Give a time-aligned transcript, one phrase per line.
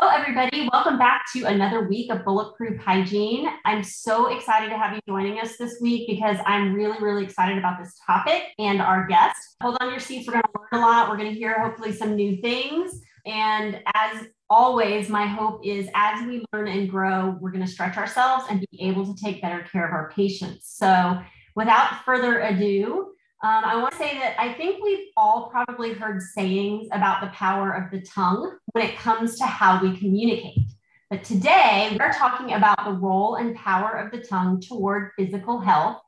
[0.00, 0.68] Hello, everybody.
[0.72, 3.48] Welcome back to another week of Bulletproof Hygiene.
[3.64, 7.58] I'm so excited to have you joining us this week because I'm really, really excited
[7.58, 9.56] about this topic and our guest.
[9.60, 10.28] Hold on your seats.
[10.28, 11.10] We're going to learn a lot.
[11.10, 13.00] We're going to hear hopefully some new things.
[13.26, 17.96] And as always, my hope is as we learn and grow, we're going to stretch
[17.96, 20.70] ourselves and be able to take better care of our patients.
[20.76, 21.20] So,
[21.56, 26.20] without further ado, um, I want to say that I think we've all probably heard
[26.20, 30.66] sayings about the power of the tongue when it comes to how we communicate.
[31.08, 36.00] But today we're talking about the role and power of the tongue toward physical health.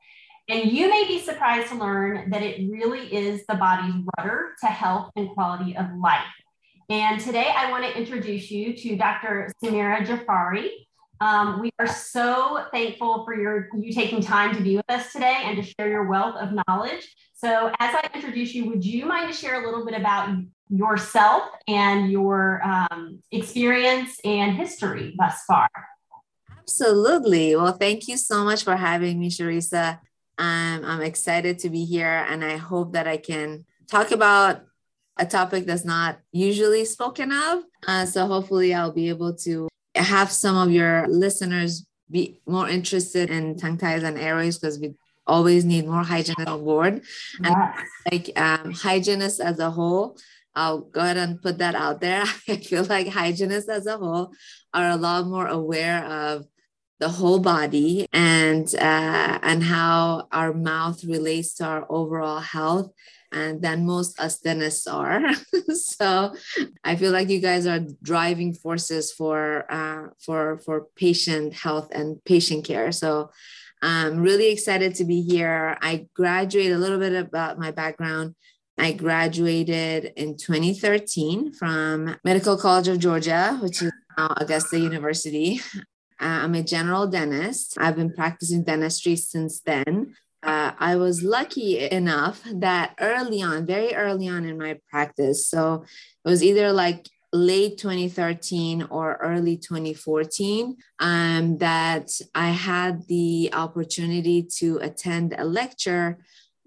[0.49, 4.67] And you may be surprised to learn that it really is the body's rudder to
[4.67, 6.27] health and quality of life.
[6.89, 9.49] And today I want to introduce you to Dr.
[9.63, 10.67] Samira Jafari.
[11.21, 15.43] Um, we are so thankful for your you taking time to be with us today
[15.43, 17.15] and to share your wealth of knowledge.
[17.35, 20.35] So, as I introduce you, would you mind to share a little bit about
[20.69, 25.69] yourself and your um, experience and history thus far?
[26.57, 27.55] Absolutely.
[27.55, 29.99] Well, thank you so much for having me, Sharisa.
[30.39, 34.63] Um, I'm excited to be here, and I hope that I can talk about
[35.17, 37.63] a topic that's not usually spoken of.
[37.87, 39.70] Uh, so, hopefully, I'll be able to
[40.01, 44.93] have some of your listeners be more interested in tongue ties and airways because we
[45.25, 47.01] always need more hygienists on board.
[47.43, 47.55] And
[48.11, 50.17] like um, hygienists as a whole
[50.55, 52.23] i'll go ahead and put that out there.
[52.47, 54.33] I feel like hygienists as a whole
[54.73, 56.45] are a lot more aware of
[56.99, 62.91] the whole body and uh, and how our mouth relates to our overall health
[63.31, 65.21] and than most us dentists are.
[65.73, 66.35] so
[66.83, 72.23] I feel like you guys are driving forces for uh, for for patient health and
[72.25, 72.91] patient care.
[72.91, 73.31] So
[73.81, 75.77] I'm really excited to be here.
[75.81, 78.35] I graduated a little bit about my background.
[78.77, 85.61] I graduated in 2013 from Medical College of Georgia, which is now Augusta University.
[86.19, 87.77] Uh, I'm a general dentist.
[87.79, 93.93] I've been practicing dentistry since then uh, I was lucky enough that early on, very
[93.93, 95.85] early on in my practice, so
[96.25, 104.43] it was either like late 2013 or early 2014 um, that I had the opportunity
[104.57, 106.17] to attend a lecture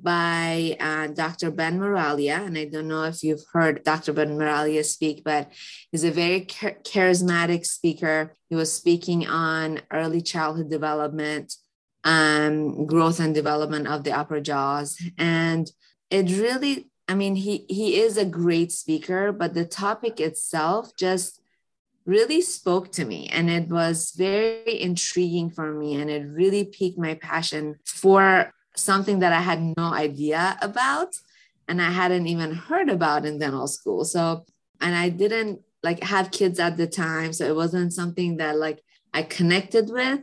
[0.00, 1.50] by uh, Dr.
[1.50, 2.44] Ben Miraglia.
[2.46, 4.12] And I don't know if you've heard Dr.
[4.12, 5.50] Ben Miraglia speak, but
[5.90, 8.32] he's a very charismatic speaker.
[8.48, 11.54] He was speaking on early childhood development
[12.04, 15.00] um, growth and development of the upper jaws.
[15.18, 15.70] And
[16.10, 21.40] it really, I mean, he, he is a great speaker, but the topic itself just
[22.06, 23.28] really spoke to me.
[23.28, 25.94] And it was very intriguing for me.
[25.94, 31.14] And it really piqued my passion for something that I had no idea about
[31.68, 34.04] and I hadn't even heard about in dental school.
[34.04, 34.44] So,
[34.80, 37.32] and I didn't like have kids at the time.
[37.32, 38.82] So it wasn't something that like
[39.12, 40.20] I connected with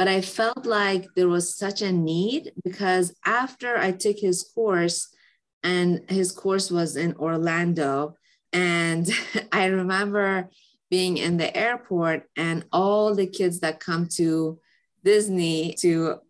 [0.00, 5.14] but I felt like there was such a need because after I took his course,
[5.62, 8.16] and his course was in Orlando,
[8.50, 9.06] and
[9.52, 10.48] I remember
[10.88, 14.58] being in the airport and all the kids that come to
[15.04, 16.20] Disney to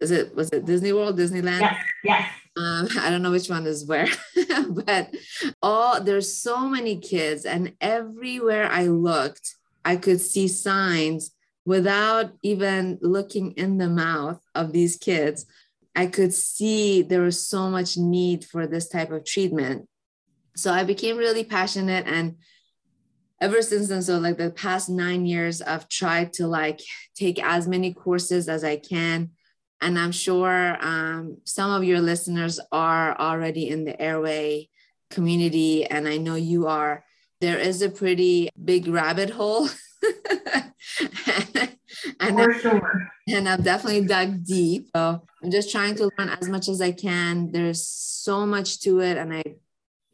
[0.00, 1.60] is it was it Disney World, Disneyland?
[1.60, 2.32] Yes, yes.
[2.56, 4.08] Um, I don't know which one is where,
[4.70, 5.14] but
[5.62, 11.30] all there's so many kids, and everywhere I looked, I could see signs
[11.64, 15.46] without even looking in the mouth of these kids,
[15.94, 19.88] I could see there was so much need for this type of treatment.
[20.56, 22.36] So I became really passionate and
[23.40, 26.80] ever since then so like the past 9 years I've tried to like
[27.14, 29.30] take as many courses as I can
[29.80, 34.68] and I'm sure um, some of your listeners are already in the airway
[35.10, 37.04] community and I know you are
[37.40, 39.68] there is a pretty big rabbit hole
[42.20, 43.08] and, uh, For sure.
[43.28, 44.88] and I've definitely dug deep.
[44.94, 47.52] So I'm just trying to learn as much as I can.
[47.52, 49.16] There's so much to it.
[49.16, 49.42] And I,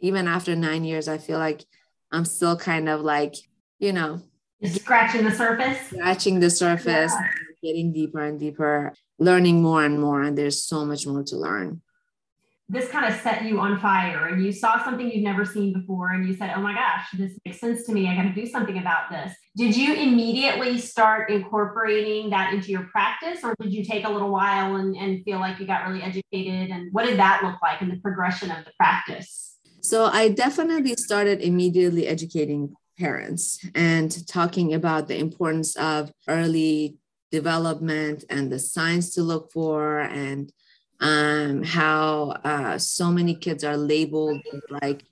[0.00, 1.64] even after nine years, I feel like
[2.12, 3.34] I'm still kind of like,
[3.78, 4.22] you know,
[4.64, 5.78] scratching the surface.
[5.88, 7.30] Scratching the surface, yeah.
[7.62, 10.22] getting deeper and deeper, learning more and more.
[10.22, 11.82] And there's so much more to learn
[12.68, 16.10] this kind of set you on fire and you saw something you'd never seen before
[16.10, 18.08] and you said, oh my gosh, this makes sense to me.
[18.08, 19.32] I got to do something about this.
[19.56, 24.30] Did you immediately start incorporating that into your practice or did you take a little
[24.30, 26.70] while and, and feel like you got really educated?
[26.70, 29.58] And what did that look like in the progression of the practice?
[29.82, 36.96] So I definitely started immediately educating parents and talking about the importance of early
[37.30, 40.52] development and the signs to look for and
[41.00, 44.40] um, how uh, so many kids are labeled
[44.70, 45.04] like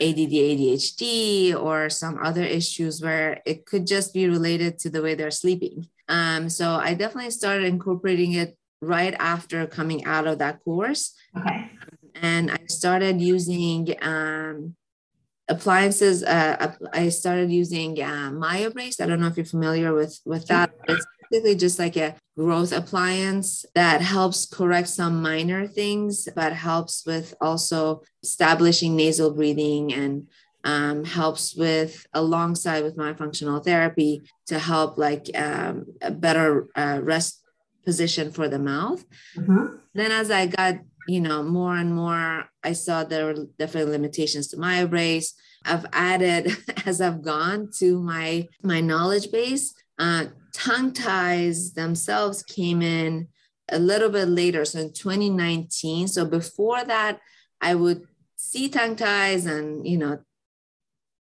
[0.00, 5.14] ADD, ADHD, or some other issues where it could just be related to the way
[5.14, 5.88] they're sleeping.
[6.08, 11.14] Um, so I definitely started incorporating it right after coming out of that course.
[11.36, 11.70] Okay.
[12.20, 14.74] And I started using um,
[15.48, 16.24] appliances.
[16.24, 19.00] Uh, I started using uh, MyoBrace.
[19.00, 20.72] I don't know if you're familiar with with that.
[20.88, 27.04] It's basically just like a growth appliance that helps correct some minor things, but helps
[27.06, 30.26] with also establishing nasal breathing and
[30.64, 37.42] um, helps with alongside with myofunctional therapy to help like um, a better uh, rest
[37.84, 39.04] position for the mouth.
[39.36, 39.76] Mm-hmm.
[39.94, 40.76] Then as I got
[41.08, 45.32] you know more and more, I saw there were definitely limitations to MyoBrace.
[45.64, 46.56] I've added
[46.86, 53.28] as I've gone to my my knowledge base uh, tongue ties themselves came in
[53.70, 56.08] a little bit later, so in 2019.
[56.08, 57.20] So before that,
[57.60, 58.06] I would
[58.36, 60.20] see tongue ties and, you know,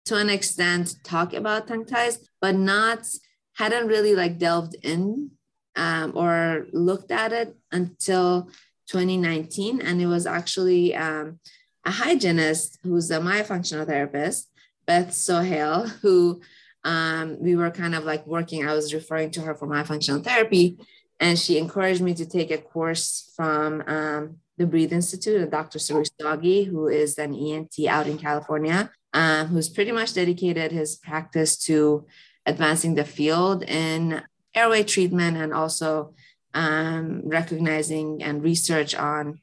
[0.06, 3.06] to an extent talk about tongue ties, but not,
[3.54, 5.32] hadn't really like delved in
[5.76, 8.50] um, or looked at it until
[8.88, 9.82] 2019.
[9.82, 11.40] And it was actually um,
[11.86, 14.50] a hygienist who's a myofunctional therapist,
[14.86, 16.42] Beth Sohail, who
[16.86, 18.66] um, we were kind of like working.
[18.66, 20.78] I was referring to her for myofunctional therapy,
[21.20, 25.80] and she encouraged me to take a course from um, the Breathe Institute and Dr.
[25.80, 30.96] Soroush Zaghi, who is an ENT out in California, um, who's pretty much dedicated his
[30.96, 32.06] practice to
[32.46, 34.22] advancing the field in
[34.54, 36.14] airway treatment and also
[36.54, 39.40] um, recognizing and research on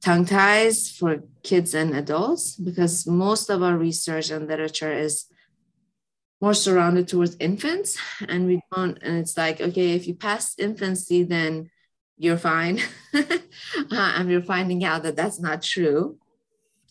[0.00, 5.26] tongue ties for kids and adults because most of our research and literature is
[6.40, 7.98] more surrounded towards infants
[8.28, 11.70] and we don't and it's like okay if you pass infancy then
[12.18, 12.80] you're fine.
[13.90, 16.18] Uh, and we're finding out that that's not true.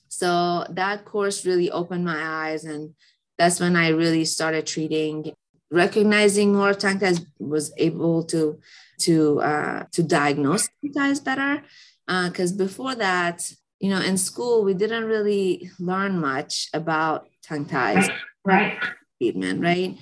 [0.09, 2.93] So that course really opened my eyes and
[3.37, 5.31] that's when i really started treating
[5.69, 7.01] recognizing more tongue
[7.39, 8.59] was able to
[8.99, 11.63] to uh, to diagnose ties better.
[12.07, 17.65] Because uh, before that you know in school we didn't really learn much about tongue
[17.65, 18.09] ties.
[18.45, 18.77] Right
[19.17, 19.63] treatment, mm-hmm.
[19.63, 19.97] right?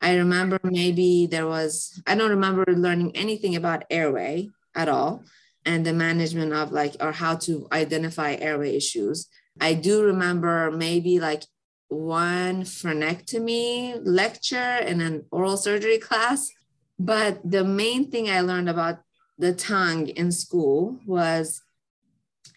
[0.00, 5.24] I remember maybe there was, I don't remember learning anything about airway at all
[5.64, 9.28] and the management of like, or how to identify airway issues.
[9.60, 11.44] I do remember maybe like
[11.88, 16.50] one frenectomy lecture in an oral surgery class.
[16.98, 19.00] But the main thing I learned about
[19.38, 21.62] the tongue in school was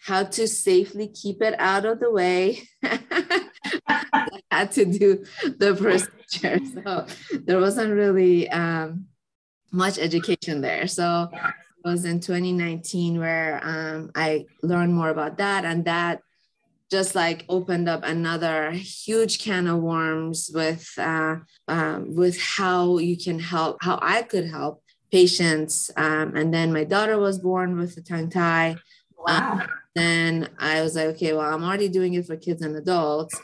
[0.06, 2.62] how to safely keep it out of the way
[4.50, 5.24] had to do
[5.58, 5.74] the
[6.30, 6.60] procedure.
[6.84, 7.06] So
[7.44, 9.06] there wasn't really um,
[9.72, 10.86] much education there.
[10.86, 15.64] So it was in 2019 where um, I learned more about that.
[15.64, 16.22] And that
[16.90, 21.36] just like opened up another huge can of worms with uh,
[21.68, 25.90] um, with how you can help, how I could help patients.
[25.96, 28.76] Um, and then my daughter was born with a tongue tie.
[29.16, 29.52] Wow.
[29.52, 33.38] Um, then I was like, okay, well, I'm already doing it for kids and adults.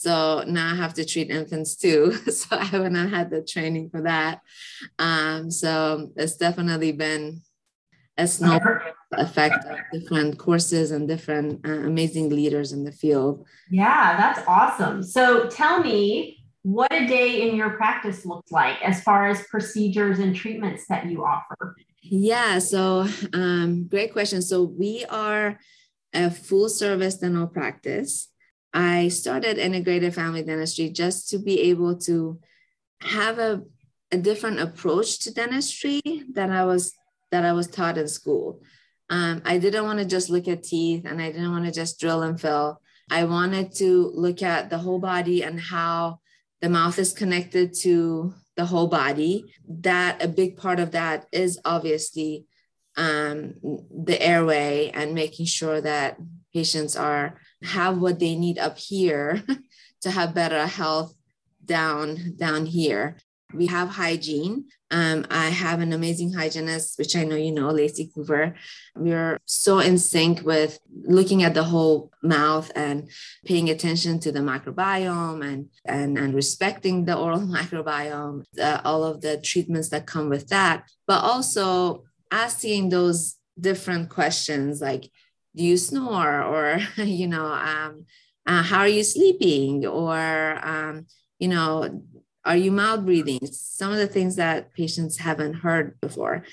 [0.00, 2.12] So now I have to treat infants too.
[2.30, 4.40] so I haven't had the training for that.
[4.98, 7.42] Um, so it's definitely been
[8.16, 8.78] a snowball
[9.12, 13.46] effect of different courses and different uh, amazing leaders in the field.
[13.70, 15.02] Yeah, that's awesome.
[15.02, 20.18] So tell me what a day in your practice looks like as far as procedures
[20.18, 21.76] and treatments that you offer.
[22.00, 24.40] Yeah, so um, great question.
[24.40, 25.58] So we are
[26.14, 28.30] a full service dental practice.
[28.72, 32.38] I started integrated family dentistry just to be able to
[33.00, 33.62] have a,
[34.12, 36.00] a different approach to dentistry
[36.32, 36.94] that I was
[37.30, 38.60] that I was taught in school.
[39.08, 41.98] Um, I didn't want to just look at teeth and I didn't want to just
[41.98, 42.80] drill and fill.
[43.10, 46.20] I wanted to look at the whole body and how
[46.60, 49.52] the mouth is connected to the whole body.
[49.68, 52.46] That a big part of that is obviously
[52.96, 56.18] um, the airway and making sure that
[56.52, 59.42] patients are have what they need up here
[60.00, 61.14] to have better health
[61.64, 63.16] down down here
[63.52, 64.66] we have hygiene.
[64.90, 68.54] Um, I have an amazing hygienist, which I know you know, Lacey Cooper.
[68.96, 73.08] We're so in sync with looking at the whole mouth and
[73.44, 78.44] paying attention to the microbiome and and, and respecting the oral microbiome,
[78.84, 85.10] all of the treatments that come with that, but also asking those different questions like,
[85.54, 88.06] do you snore, or you know, um,
[88.46, 91.06] uh, how are you sleeping, or um,
[91.38, 92.02] you know
[92.44, 93.46] are you mouth breathing?
[93.46, 96.44] Some of the things that patients haven't heard before.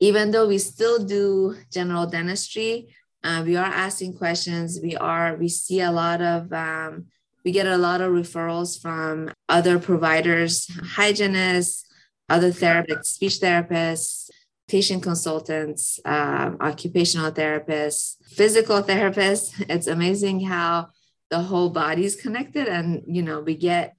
[0.00, 4.80] Even though we still do general dentistry, uh, we are asking questions.
[4.82, 7.06] We are, we see a lot of, um,
[7.44, 11.84] we get a lot of referrals from other providers, hygienists,
[12.28, 14.30] other therapists, speech therapists,
[14.68, 19.52] patient consultants, um, occupational therapists, physical therapists.
[19.68, 20.88] It's amazing how
[21.30, 23.96] the whole body is connected and you know we get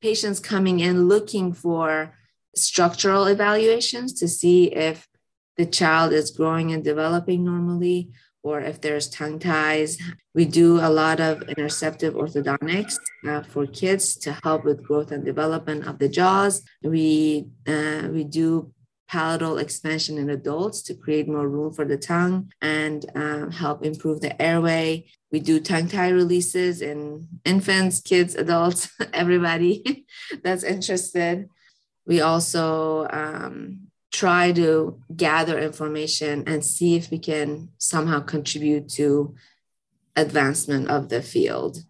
[0.00, 2.14] patients coming in looking for
[2.54, 5.08] structural evaluations to see if
[5.56, 8.10] the child is growing and developing normally
[8.42, 9.96] or if there's tongue ties.
[10.34, 12.96] We do a lot of interceptive orthodontics
[13.26, 16.62] uh, for kids to help with growth and development of the jaws.
[16.82, 18.73] We uh, we do
[19.14, 24.20] palatal expansion in adults to create more room for the tongue and um, help improve
[24.20, 25.04] the airway.
[25.30, 30.04] We do tongue tie releases in infants, kids, adults, everybody
[30.42, 31.48] that's interested.
[32.04, 39.36] We also um, try to gather information and see if we can somehow contribute to
[40.16, 41.84] advancement of the field.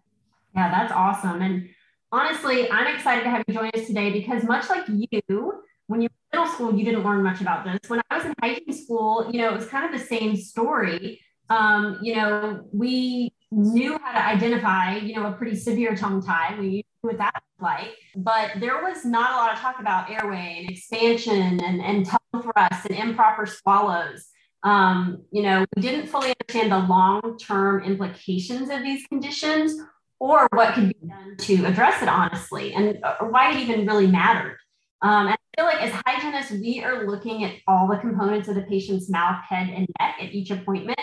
[0.55, 1.41] Yeah, that's awesome.
[1.41, 1.69] And
[2.11, 6.09] honestly, I'm excited to have you join us today because much like you, when you
[6.35, 7.79] middle school, you didn't learn much about this.
[7.87, 11.21] When I was in hygiene school, you know, it was kind of the same story.
[11.49, 16.57] Um, you know, we knew how to identify, you know, a pretty severe tongue tie.
[16.59, 20.09] We knew what that was like, but there was not a lot of talk about
[20.09, 24.27] airway and expansion and, and tongue thrust and improper swallows.
[24.63, 29.79] Um, you know, we didn't fully understand the long-term implications of these conditions
[30.19, 34.07] or what could be done to address it honestly and uh, why it even really
[34.07, 34.57] mattered.
[35.01, 38.61] Um, and feel like as hygienists, we are looking at all the components of the
[38.63, 40.99] patient's mouth, head, and neck at each appointment.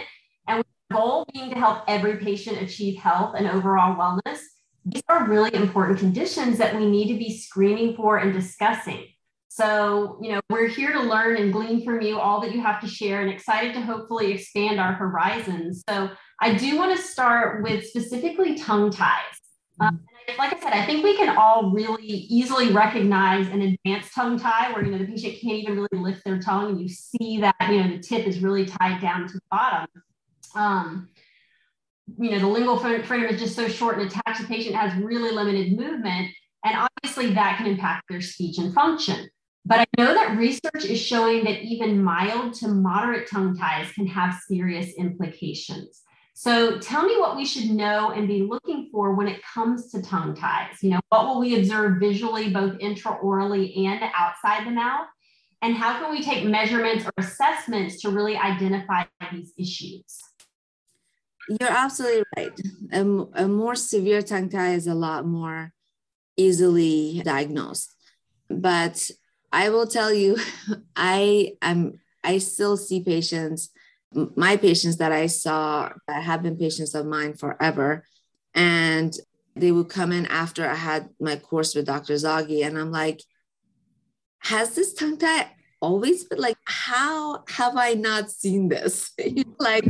[0.46, 4.40] And the goal being to help every patient achieve health and overall wellness.
[4.84, 9.06] These are really important conditions that we need to be screening for and discussing.
[9.48, 12.80] So, you know, we're here to learn and glean from you all that you have
[12.80, 15.82] to share and excited to hopefully expand our horizons.
[15.88, 19.36] So, I do want to start with specifically tongue ties.
[19.78, 20.00] Um,
[20.38, 24.72] like I said, I think we can all really easily recognize an advanced tongue tie
[24.72, 27.54] where you know the patient can't even really lift their tongue, and you see that
[27.68, 29.86] you know the tip is really tied down to the bottom.
[30.54, 31.08] Um,
[32.18, 34.40] you know the lingual frenum is just so short and attached.
[34.40, 36.30] The patient has really limited movement,
[36.64, 39.28] and obviously that can impact their speech and function.
[39.64, 44.06] But I know that research is showing that even mild to moderate tongue ties can
[44.08, 46.02] have serious implications.
[46.34, 50.02] So tell me what we should know and be looking for when it comes to
[50.02, 50.82] tongue ties.
[50.82, 55.06] You know, what will we observe visually, both intraorally and outside the mouth?
[55.60, 60.18] And how can we take measurements or assessments to really identify these issues?
[61.48, 62.60] You're absolutely right.
[62.92, 63.00] A,
[63.44, 65.72] a more severe tongue tie is a lot more
[66.36, 67.94] easily diagnosed.
[68.48, 69.10] But
[69.52, 70.38] I will tell you,
[70.96, 73.70] I am I still see patients
[74.36, 78.04] my patients that I saw that have been patients of mine forever.
[78.54, 79.14] And
[79.54, 82.14] they would come in after I had my course with Dr.
[82.14, 82.66] Zaghi.
[82.66, 83.22] And I'm like,
[84.40, 85.50] has this tongue tie
[85.80, 89.12] always been like, how have I not seen this?
[89.58, 89.84] like,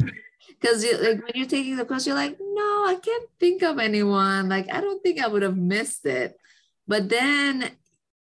[0.61, 4.49] because like when you're taking the course, you're like, no, I can't think of anyone.
[4.49, 6.37] Like, I don't think I would have missed it.
[6.87, 7.71] But then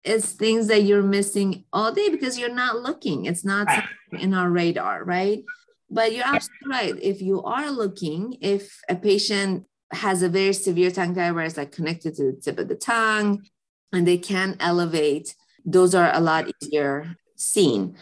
[0.04, 3.26] it's things that you're missing all day because you're not looking.
[3.26, 3.84] It's not right.
[4.12, 5.44] in our radar, right?
[5.90, 6.94] But you're absolutely right.
[7.00, 11.56] If you are looking, if a patient has a very severe tongue tie where it's
[11.56, 13.46] like connected to the tip of the tongue
[13.92, 17.96] and they can elevate, those are a lot easier seen.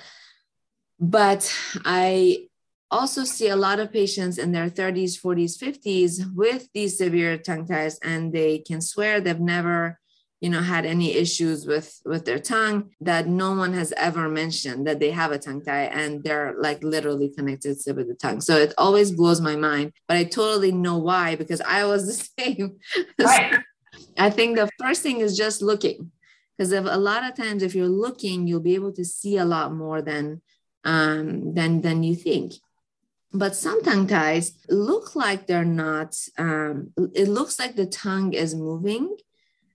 [0.98, 1.52] But
[1.84, 2.48] I
[2.90, 7.66] also see a lot of patients in their 30s, 40s, 50s with these severe tongue
[7.66, 10.00] ties, and they can swear they've never
[10.40, 14.86] you know had any issues with with their tongue that no one has ever mentioned
[14.86, 18.40] that they have a tongue tie and they're like literally connected to the tongue.
[18.40, 22.28] So it always blows my mind but i totally know why because i was the
[22.38, 22.76] same.
[23.18, 23.60] Right.
[24.18, 26.10] i think the first thing is just looking
[26.56, 29.72] because a lot of times if you're looking you'll be able to see a lot
[29.72, 30.42] more than
[30.84, 32.52] um than than you think.
[33.32, 38.54] But some tongue ties look like they're not um, it looks like the tongue is
[38.54, 39.16] moving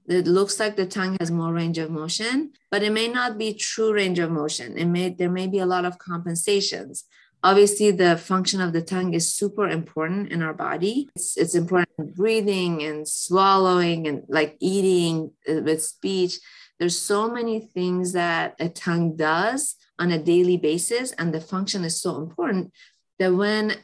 [0.07, 3.53] it looks like the tongue has more range of motion but it may not be
[3.53, 4.77] true range of motion.
[4.77, 7.03] It may there may be a lot of compensations.
[7.43, 11.09] Obviously the function of the tongue is super important in our body.
[11.15, 16.39] It's, it's important in breathing and swallowing and like eating uh, with speech.
[16.79, 21.83] There's so many things that a tongue does on a daily basis and the function
[21.83, 22.71] is so important
[23.19, 23.75] that when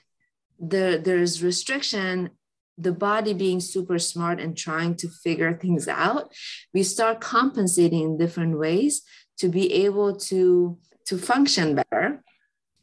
[0.59, 2.31] there, there's restriction
[2.77, 6.33] the body being super smart and trying to figure things out
[6.73, 9.01] we start compensating in different ways
[9.37, 12.21] to be able to to function better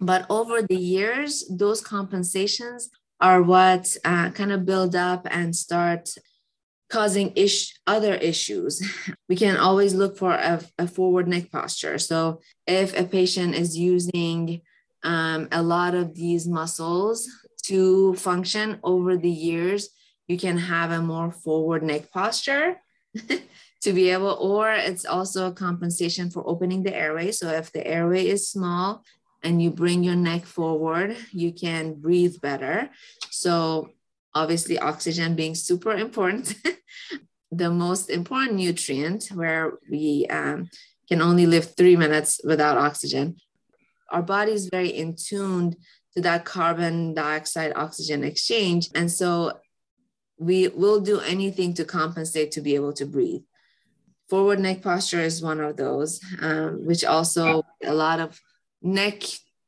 [0.05, 6.11] but over the years, those compensations are what uh, kind of build up and start
[6.91, 8.83] causing ish, other issues.
[9.29, 11.99] We can always look for a, a forward neck posture.
[11.99, 14.61] So if a patient is using
[15.03, 17.29] um, a lot of these muscles
[17.67, 19.89] to function over the years,
[20.29, 22.77] you can have a more forward neck posture.
[23.83, 27.31] to be able, or it's also a compensation for opening the airway.
[27.31, 29.05] So if the airway is small,
[29.45, 32.91] and you bring your neck forward, you can breathe better.
[33.31, 33.91] So,
[34.35, 36.55] obviously, oxygen being super important.
[37.53, 40.69] the most important nutrient where we um,
[41.09, 43.37] can only live three minutes without oxygen.
[44.11, 45.77] Our body is very in tuned
[46.15, 48.89] to that carbon dioxide oxygen exchange.
[48.95, 49.59] And so
[50.39, 53.43] we will do anything to compensate to be able to breathe.
[54.29, 58.41] Forward neck posture is one of those, um, which also a lot of
[58.83, 59.23] neck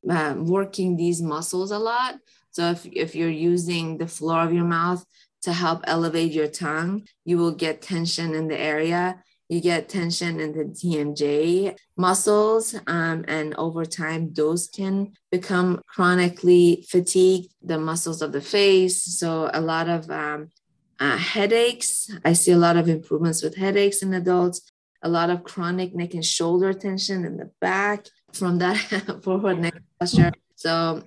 [0.09, 2.17] uh, working these muscles a lot.
[2.51, 5.05] So if, if you're using the floor of your mouth
[5.43, 9.23] to help elevate your tongue, you will get tension in the area.
[9.49, 16.85] You get tension in the TMJ muscles, um, and over time, those can become chronically
[16.89, 19.03] fatigued, the muscles of the face.
[19.03, 20.51] So, a lot of um,
[20.99, 22.11] uh, headaches.
[22.25, 24.73] I see a lot of improvements with headaches in adults,
[25.03, 28.77] a lot of chronic neck and shoulder tension in the back from that
[29.23, 30.33] forward neck posture.
[30.57, 31.03] So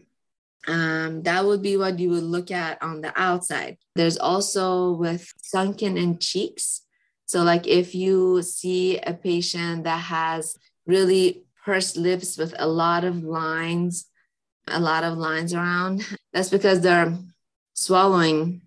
[0.68, 3.78] um, that would be what you would look at on the outside.
[3.96, 6.82] There's also with sunken in cheeks.
[7.30, 13.04] So, like if you see a patient that has really pursed lips with a lot
[13.04, 14.08] of lines,
[14.68, 17.16] a lot of lines around, that's because they're
[17.76, 18.64] swallowing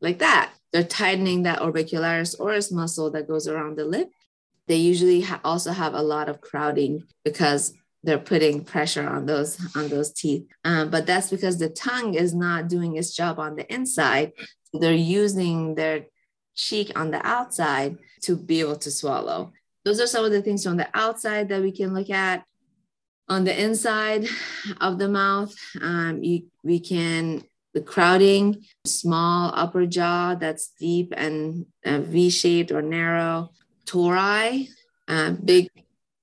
[0.00, 0.52] like that.
[0.72, 4.10] They're tightening that orbicularis oris muscle that goes around the lip.
[4.68, 7.74] They usually ha- also have a lot of crowding because
[8.04, 12.34] they're putting pressure on those on those teeth um, but that's because the tongue is
[12.34, 14.32] not doing its job on the inside
[14.74, 16.04] they're using their
[16.54, 19.52] cheek on the outside to be able to swallow
[19.84, 22.44] those are some of the things on the outside that we can look at
[23.28, 24.26] on the inside
[24.80, 31.66] of the mouth um, you, we can the crowding small upper jaw that's deep and
[31.84, 33.50] uh, v-shaped or narrow
[33.84, 34.68] tori
[35.08, 35.68] uh, big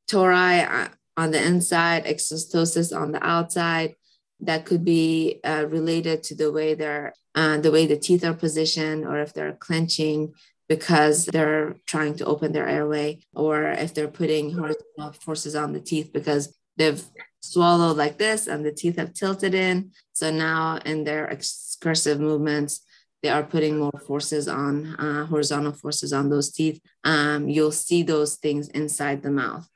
[0.07, 3.95] tori uh, on the inside, exostosis on the outside.
[4.39, 8.33] That could be uh, related to the way they're uh, the way the teeth are
[8.33, 10.33] positioned, or if they're clenching
[10.67, 15.81] because they're trying to open their airway, or if they're putting horizontal forces on the
[15.81, 17.03] teeth because they've
[17.41, 19.91] swallowed like this and the teeth have tilted in.
[20.13, 22.81] So now in their excursive movements,
[23.21, 26.79] they are putting more forces on uh, horizontal forces on those teeth.
[27.03, 29.67] Um, you'll see those things inside the mouth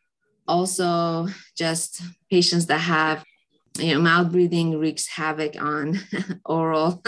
[0.47, 3.23] also just patients that have
[3.77, 5.99] you know mouth breathing wreaks havoc on
[6.45, 7.01] oral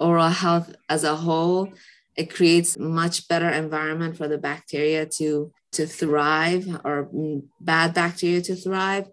[0.00, 1.72] oral health as a whole
[2.16, 8.40] it creates much better environment for the bacteria to to thrive or mm, bad bacteria
[8.40, 9.06] to thrive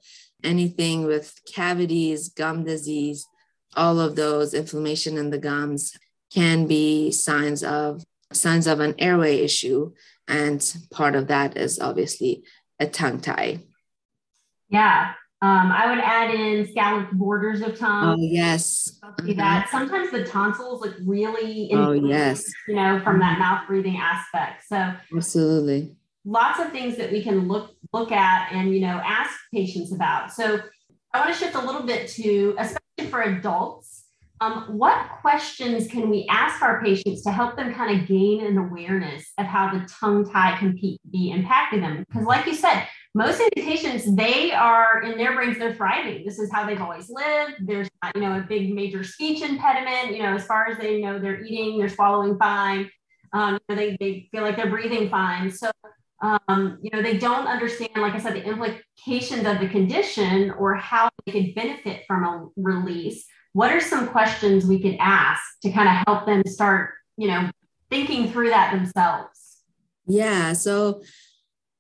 [0.44, 3.28] anything with cavities gum disease
[3.76, 5.96] all of those inflammation in the gums
[6.34, 9.92] can be signs of signs of an airway issue
[10.28, 12.44] and part of that is obviously
[12.80, 13.60] a tongue tie.
[14.70, 15.14] Yeah.
[15.40, 18.20] Um, I would add in scalloped borders of tongue.
[18.20, 19.00] Oh yes.
[19.04, 19.34] Uh-huh.
[19.36, 21.70] that sometimes the tonsils look really.
[21.74, 22.52] Oh yes.
[22.68, 24.64] You know, from that mouth breathing aspect.
[24.68, 25.96] So absolutely.
[26.26, 30.34] Lots of things that we can look look at and you know ask patients about.
[30.34, 30.60] So
[31.14, 34.06] I want to shift a little bit to, especially for adults,
[34.40, 38.58] um, what questions can we ask our patients to help them kind of gain an
[38.58, 41.00] awareness of how the tongue tie can be
[41.34, 42.06] impacting them?
[42.08, 46.24] Because, like you said, most of these patients, they are in their brains, they're thriving.
[46.24, 47.56] This is how they've always lived.
[47.62, 50.16] There's not, you know, a big major speech impediment.
[50.16, 52.90] You know, as far as they know, they're eating, they're swallowing fine.
[53.34, 55.52] Um, they, they feel like they're breathing fine.
[55.52, 55.72] So,
[56.22, 60.76] um, you know, they don't understand, like I said, the implications of the condition or
[60.76, 63.26] how they could benefit from a release
[63.58, 67.50] what are some questions we could ask to kind of help them start, you know,
[67.90, 69.64] thinking through that themselves?
[70.06, 70.54] Yeah.
[70.54, 71.02] So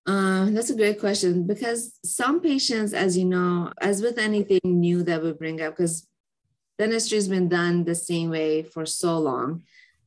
[0.07, 5.03] um, that's a great question because some patients, as you know, as with anything new
[5.03, 6.07] that we bring up, because
[6.79, 9.63] dentistry has been done the same way for so long.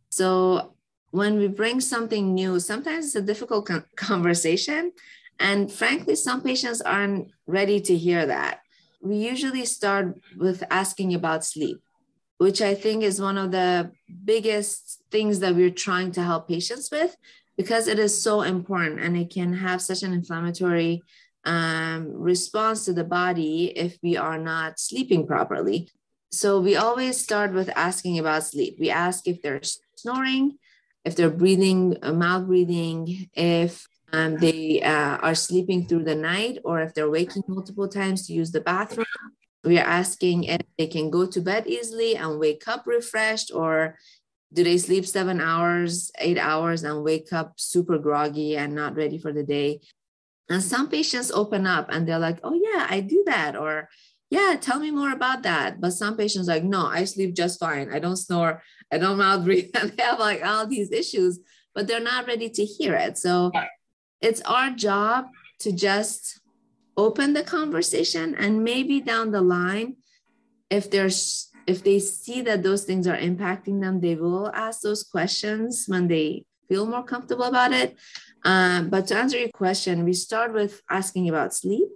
[0.09, 0.75] So
[1.11, 4.93] when we bring something new, sometimes it's a difficult conversation.
[5.39, 8.61] And frankly, some patients aren't ready to hear that.
[9.03, 11.79] We usually start with asking about sleep,
[12.39, 13.93] which I think is one of the
[14.25, 17.17] biggest things that we're trying to help patients with
[17.61, 21.03] because it is so important and it can have such an inflammatory
[21.45, 25.91] um, response to the body if we are not sleeping properly.
[26.33, 28.79] So we always start with asking about sleep.
[28.81, 29.61] We ask if they're
[29.95, 30.57] snoring,
[31.05, 36.81] if they're breathing, mouth breathing, if um, they uh, are sleeping through the night, or
[36.81, 39.05] if they're waking multiple times to use the bathroom.
[39.65, 43.99] We are asking if they can go to bed easily and wake up refreshed, or
[44.53, 49.19] do they sleep seven hours, eight hours, and wake up super groggy and not ready
[49.19, 49.81] for the day?
[50.49, 53.55] And some patients open up and they're like, oh, yeah, I do that.
[53.55, 53.89] Or,
[54.31, 55.81] yeah, tell me more about that.
[55.81, 57.93] But some patients like, no, I sleep just fine.
[57.93, 58.63] I don't snore.
[58.91, 59.71] I don't mouth breathe.
[59.75, 61.39] And they have like all these issues,
[61.75, 63.19] but they're not ready to hear it.
[63.19, 63.53] So
[64.21, 65.29] it's our job
[65.61, 66.41] to just
[66.97, 69.97] open the conversation and maybe down the line,
[70.69, 75.05] if there's if they see that those things are impacting them, they will ask those
[75.05, 77.97] questions when they feel more comfortable about it.
[78.45, 81.89] Um, but to answer your question, we start with asking about sleep,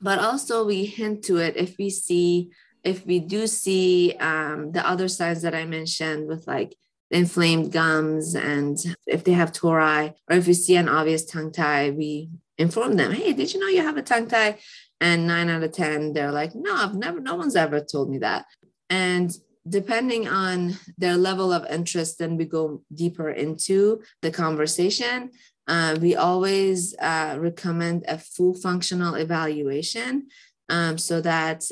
[0.00, 2.50] but also we hint to it if we see,
[2.84, 6.76] if we do see um, the other signs that I mentioned with like
[7.10, 11.90] inflamed gums and if they have tori or if we see an obvious tongue tie,
[11.90, 14.58] we inform them, hey, did you know you have a tongue tie?
[15.00, 18.18] And nine out of 10, they're like, no, I've never, no one's ever told me
[18.18, 18.44] that.
[18.90, 19.34] And
[19.68, 25.30] depending on their level of interest, then we go deeper into the conversation.
[25.68, 30.26] Uh, we always uh, recommend a full functional evaluation
[30.68, 31.64] um, so that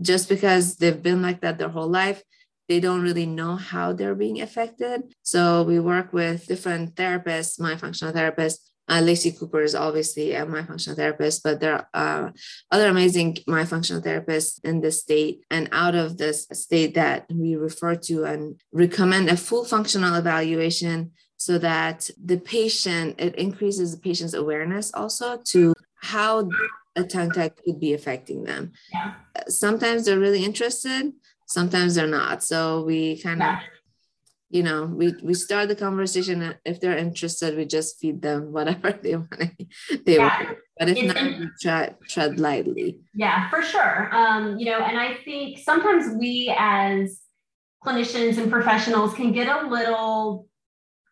[0.00, 2.22] just because they've been like that their whole life,
[2.68, 5.14] they don't really know how they're being affected.
[5.22, 8.60] So we work with different therapists, myofunctional therapists,
[8.92, 12.30] uh, Lacey Cooper is obviously a myofunctional therapist, but there are uh,
[12.70, 17.94] other amazing myofunctional therapists in the state and out of this state that we refer
[17.94, 24.34] to and recommend a full functional evaluation so that the patient, it increases the patient's
[24.34, 26.48] awareness also to how
[26.94, 28.72] a tongue tie could be affecting them.
[28.92, 29.14] Yeah.
[29.48, 31.12] Sometimes they're really interested,
[31.46, 32.42] sometimes they're not.
[32.42, 33.60] So we kind yeah.
[34.52, 38.92] You know we we start the conversation if they're interested we just feed them whatever
[39.02, 39.52] they want
[40.04, 40.44] they yeah.
[40.44, 42.98] want but if not we tread, tread lightly.
[43.14, 44.14] Yeah for sure.
[44.14, 47.20] Um you know and i think sometimes we as
[47.84, 50.46] clinicians and professionals can get a little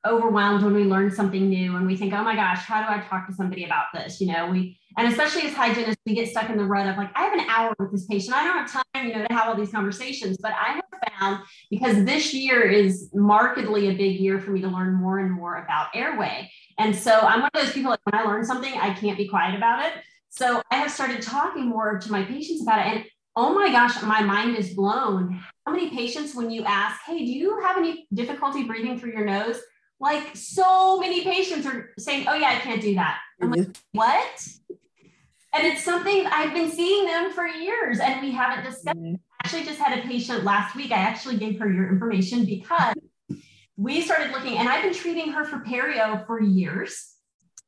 [0.07, 3.05] overwhelmed when we learn something new and we think oh my gosh how do i
[3.07, 6.51] talk to somebody about this you know we and especially as hygienists, we get stuck
[6.51, 8.35] in the rut of like, I have an hour with this patient.
[8.35, 10.37] I don't have time, you know, to have all these conversations.
[10.41, 10.85] But I have
[11.19, 15.31] found because this year is markedly a big year for me to learn more and
[15.31, 16.51] more about airway.
[16.79, 19.29] And so I'm one of those people like when I learn something, I can't be
[19.29, 19.93] quiet about it.
[20.29, 22.97] So I have started talking more to my patients about it.
[22.97, 23.05] And
[23.37, 25.41] oh my gosh, my mind is blown.
[25.67, 29.25] How many patients, when you ask, hey, do you have any difficulty breathing through your
[29.25, 29.61] nose?
[30.01, 33.19] Like so many patients are saying, oh yeah, I can't do that.
[33.41, 34.49] I'm like, what?
[35.53, 38.97] And it's something I've been seeing them for years and we haven't discussed.
[38.97, 39.15] Mm-hmm.
[39.17, 40.93] I actually just had a patient last week.
[40.93, 42.95] I actually gave her your information because
[43.77, 47.15] we started looking, and I've been treating her for perio for years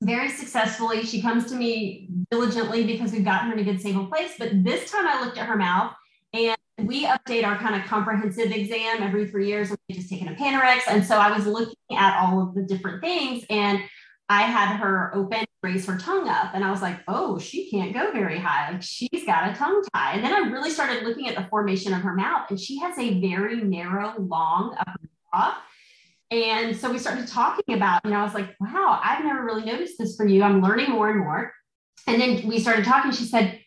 [0.03, 1.05] very successfully.
[1.05, 4.33] She comes to me diligently because we've gotten her in a good, stable place.
[4.39, 5.95] But this time I looked at her mouth
[6.35, 9.71] and we update our kind of comprehensive exam every three years.
[9.71, 10.83] We just taken a Panorex.
[10.89, 13.83] And so I was looking at all of the different things and
[14.29, 17.93] I had her open, raise her tongue up, and I was like, oh, she can't
[17.93, 18.79] go very high.
[18.81, 20.15] She's got a tongue tie.
[20.15, 22.99] And then I really started looking at the formation of her mouth, and she has
[22.99, 25.01] a very narrow, long upper
[25.35, 25.63] jaw.
[26.31, 29.99] And so we started talking about, know, I was like, wow, I've never really noticed
[29.99, 30.43] this for you.
[30.43, 31.53] I'm learning more and more.
[32.07, 33.13] And then we started talking.
[33.13, 33.61] She said,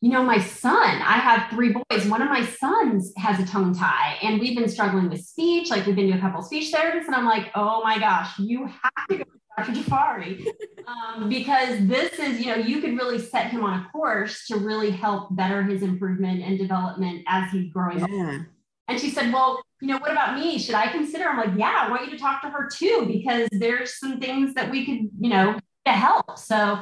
[0.00, 2.06] you know, my son, I have three boys.
[2.06, 5.68] One of my sons has a tongue tie, and we've been struggling with speech.
[5.68, 8.64] Like we've been to a couple speech therapists, and I'm like, oh my gosh, you
[8.66, 9.72] have to go to Dr.
[9.72, 10.46] Jafari,
[10.86, 14.56] um, because this is, you know, you could really set him on a course to
[14.56, 18.36] really help better his improvement and development as he's growing yeah.
[18.36, 18.46] up.
[18.88, 20.58] And she said, Well, you know, what about me?
[20.58, 21.28] Should I consider?
[21.28, 24.54] I'm like, Yeah, I want you to talk to her too, because there's some things
[24.54, 26.38] that we could, you know, to help.
[26.38, 26.80] So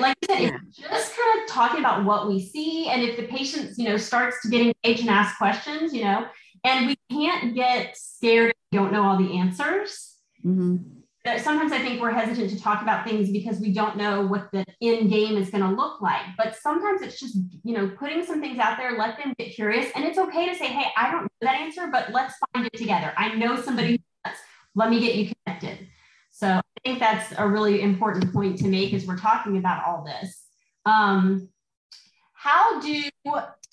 [0.00, 0.88] like I said, yeah.
[0.90, 2.88] just kind of talking about what we see.
[2.88, 6.26] And if the patient, you know, starts to get engaged and ask questions, you know,
[6.64, 10.16] and we can't get scared don't know all the answers.
[10.44, 10.76] Mm-hmm.
[11.38, 14.64] Sometimes I think we're hesitant to talk about things because we don't know what the
[14.80, 16.22] end game is going to look like.
[16.36, 19.88] But sometimes it's just, you know, putting some things out there, let them get curious.
[19.94, 22.76] And it's okay to say, hey, I don't know that answer, but let's find it
[22.76, 23.12] together.
[23.16, 24.38] I know somebody who does.
[24.74, 25.86] Let me get you connected.
[26.32, 30.42] So think that's a really important point to make as we're talking about all this.
[30.84, 31.48] Um,
[32.34, 33.04] how do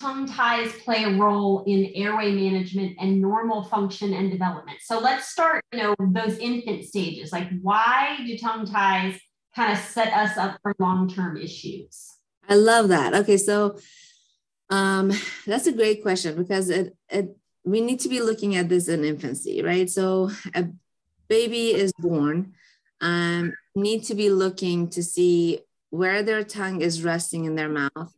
[0.00, 4.78] tongue ties play a role in airway management and normal function and development?
[4.80, 7.32] So let's start, you know, those infant stages.
[7.32, 9.18] Like why do tongue ties
[9.56, 12.08] kind of set us up for long-term issues?
[12.48, 13.14] I love that.
[13.14, 13.78] Okay, so
[14.70, 15.12] um,
[15.46, 19.04] that's a great question because it, it we need to be looking at this in
[19.04, 19.90] infancy, right?
[19.90, 20.68] So a
[21.28, 22.54] baby is born,
[23.00, 25.60] um, need to be looking to see
[25.90, 28.12] where their tongue is resting in their mouth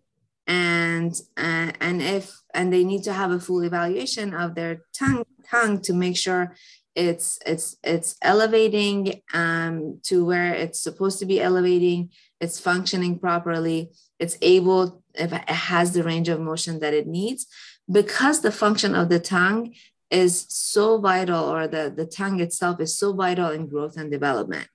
[0.46, 5.24] and uh, and if and they need to have a full evaluation of their tongue
[5.48, 6.54] tongue to make sure
[6.94, 13.90] it's it's it's elevating um, to where it's supposed to be elevating it's functioning properly
[14.18, 17.46] it's able if it has the range of motion that it needs.
[17.90, 19.74] Because the function of the tongue
[20.12, 24.68] is so vital or the the tongue itself is so vital in growth and development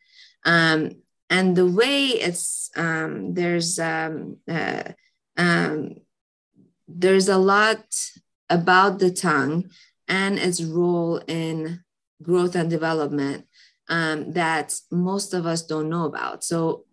[0.45, 0.91] um,
[1.29, 4.83] and the way it's um, there's um, uh,
[5.37, 5.95] um,
[6.87, 7.83] there's a lot
[8.49, 9.69] about the tongue
[10.07, 11.83] and its role in
[12.23, 13.45] growth and development
[13.89, 16.43] um, that most of us don't know about.
[16.43, 16.85] So,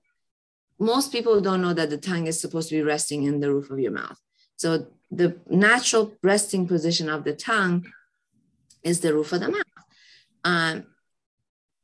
[0.78, 3.70] most people don't know that the tongue is supposed to be resting in the roof
[3.70, 4.18] of your mouth.
[4.56, 7.86] So, the natural resting position of the tongue
[8.84, 9.62] is the roof of the mouth.
[10.44, 10.86] Um,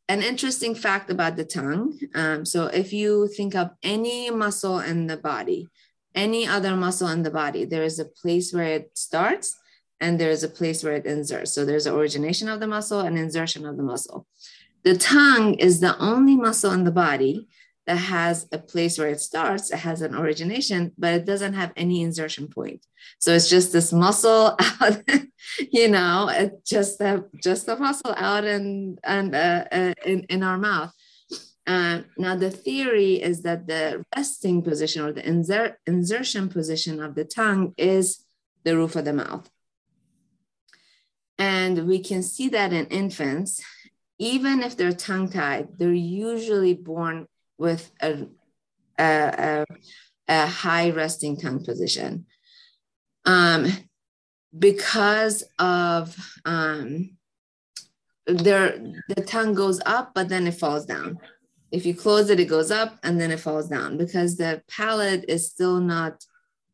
[0.09, 5.07] an interesting fact about the tongue um, so, if you think of any muscle in
[5.07, 5.69] the body,
[6.15, 7.65] any other muscle in the body.
[7.65, 9.57] There is a place where it starts
[10.01, 11.53] and there's a place where it inserts.
[11.53, 14.27] So there's an origination of the muscle and insertion of the muscle.
[14.83, 17.49] The tongue is the only muscle in the body
[17.91, 21.73] that has a place where it starts, it has an origination, but it doesn't have
[21.77, 22.87] any insertion point.
[23.19, 25.03] So it's just this muscle out,
[25.73, 30.57] you know, just a, just a muscle out and and uh, uh, in, in our
[30.57, 30.93] mouth.
[31.67, 37.17] Uh, now, the theory is that the resting position or the inser- insertion position of
[37.17, 38.25] the tongue is
[38.63, 39.51] the roof of the mouth.
[41.39, 43.61] And we can see that in infants,
[44.21, 47.27] even if they're tongue tied, they're usually born
[47.61, 48.27] with a,
[48.99, 49.67] a, a,
[50.27, 52.27] a high resting tongue position.
[53.25, 53.69] Um,
[54.59, 57.17] because of um,
[58.27, 61.21] their the tongue goes up, but then it falls down
[61.71, 65.25] if you close it, it goes up and then it falls down because the palate
[65.29, 66.25] is still not,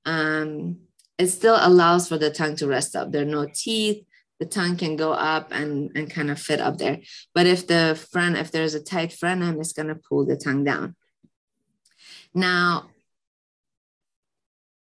[0.05, 0.79] um,
[1.18, 3.12] it still allows for the tongue to rest up.
[3.12, 4.06] There are no teeth.
[4.38, 6.99] The tongue can go up and, and kind of fit up there.
[7.35, 10.64] But if the front, if there's a tight frenum, it's going to pull the tongue
[10.64, 10.94] down.
[12.35, 12.90] Now,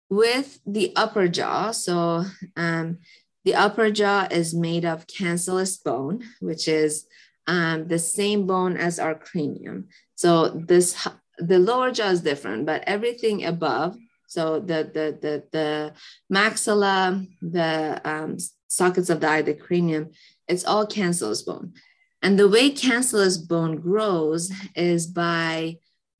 [0.09, 2.25] with the upper jaw, so
[2.55, 2.99] um,
[3.45, 7.07] the upper jaw is made of cancellous bone, which is
[7.47, 9.87] um, the same bone as our cranium.
[10.15, 11.07] So this
[11.39, 13.97] the lower jaw is different, but everything above,
[14.31, 15.93] so the the the, the
[16.31, 18.37] maxilla, the um,
[18.69, 20.11] sockets of the eye, the cranium,
[20.47, 21.73] it's all cancellous bone.
[22.21, 25.79] And the way cancellous bone grows is by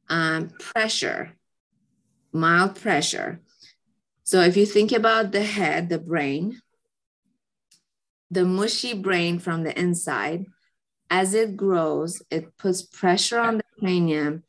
[0.10, 1.38] um, pressure,
[2.34, 3.40] mild pressure.
[4.26, 6.60] So if you think about the head, the brain,
[8.30, 10.48] the mushy brain from the inside,
[11.10, 14.44] as it grows, it puts pressure on the cranium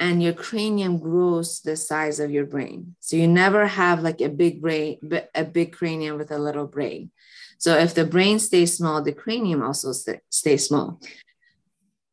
[0.00, 2.96] and your cranium grows the size of your brain.
[3.00, 4.98] So you never have like a big brain,
[5.34, 7.10] a big cranium with a little brain.
[7.58, 10.98] So if the brain stays small, the cranium also stays small.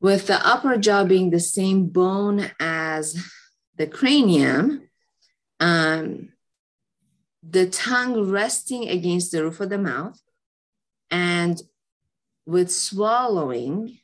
[0.02, 3.26] With the upper jaw being the same bone as
[3.78, 4.90] the cranium,
[5.62, 6.34] um,
[7.42, 10.20] the tongue resting against the roof of the mouth
[11.10, 11.62] and
[12.46, 13.98] with swallowing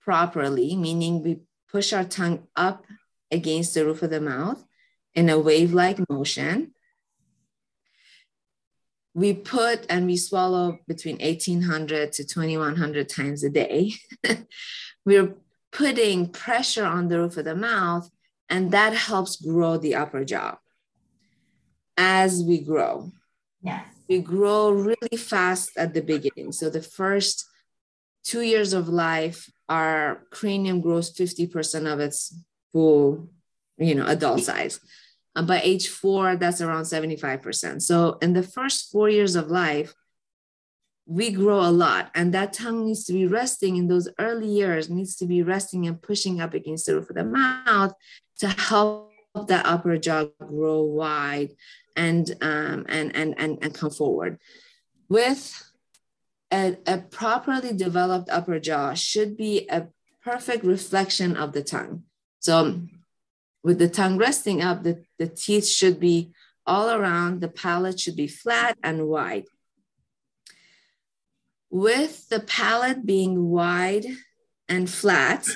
[0.00, 2.84] properly, meaning we push our tongue up
[3.30, 4.64] against the roof of the mouth
[5.14, 6.72] in a wave like motion.
[9.14, 13.94] We put and we swallow between 1800 to 2100 times a day.
[15.04, 15.34] We're
[15.72, 18.08] putting pressure on the roof of the mouth,
[18.48, 20.58] and that helps grow the upper jaw
[21.96, 23.12] as we grow.
[23.60, 26.52] Yes we grow really fast at the beginning.
[26.52, 27.46] So the first
[28.24, 32.34] two years of life, our cranium grows 50% of its
[32.72, 33.28] full
[33.78, 34.80] you know, adult size.
[35.36, 37.82] Uh, by age four, that's around 75%.
[37.82, 39.94] So in the first four years of life,
[41.06, 44.90] we grow a lot and that tongue needs to be resting in those early years
[44.90, 47.94] needs to be resting and pushing up against the roof of the mouth
[48.38, 49.10] to help
[49.46, 51.48] that upper jaw grow wide
[51.96, 54.38] and um, and, and and and come forward
[55.08, 55.67] with
[56.52, 59.88] a, a properly developed upper jaw should be a
[60.22, 62.02] perfect reflection of the tongue
[62.40, 62.80] so
[63.62, 66.32] with the tongue resting up the, the teeth should be
[66.66, 69.44] all around the palate should be flat and wide
[71.70, 74.06] with the palate being wide
[74.68, 75.46] and flat,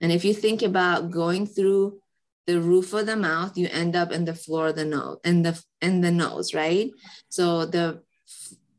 [0.00, 2.00] and if you think about going through
[2.46, 5.42] the roof of the mouth, you end up in the floor of the nose, in
[5.42, 6.90] the in the nose, right?
[7.28, 8.02] So the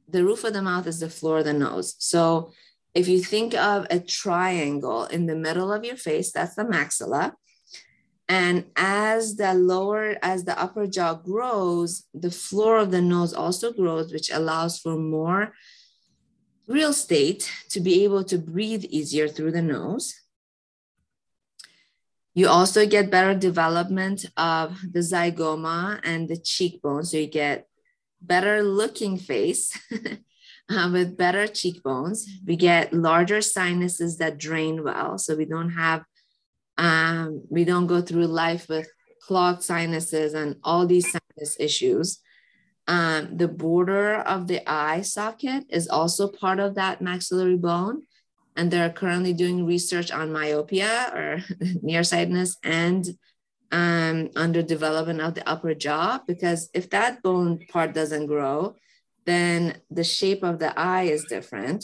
[0.08, 1.96] the roof of the mouth is the floor of the nose.
[2.00, 2.52] So
[2.94, 7.34] if you think of a triangle in the middle of your face, that's the maxilla.
[8.28, 13.72] And as the lower, as the upper jaw grows, the floor of the nose also
[13.72, 15.54] grows, which allows for more
[16.68, 20.16] real state to be able to breathe easier through the nose.
[22.34, 27.06] You also get better development of the zygoma and the cheekbone.
[27.06, 27.68] So you get
[28.22, 29.78] better looking face
[30.70, 32.28] uh, with better cheekbones.
[32.46, 35.18] We get larger sinuses that drain well.
[35.18, 36.04] So we don't have,
[36.78, 38.88] um, we don't go through life with
[39.22, 42.20] clogged sinuses and all these sinus issues.
[42.88, 48.04] Um, the border of the eye socket is also part of that maxillary bone.
[48.56, 51.44] And they're currently doing research on myopia or
[51.82, 53.06] nearsightedness and
[53.76, 58.76] um, under development of the upper jaw, because if that bone part doesn't grow,
[59.26, 61.84] then the shape of the eye is different.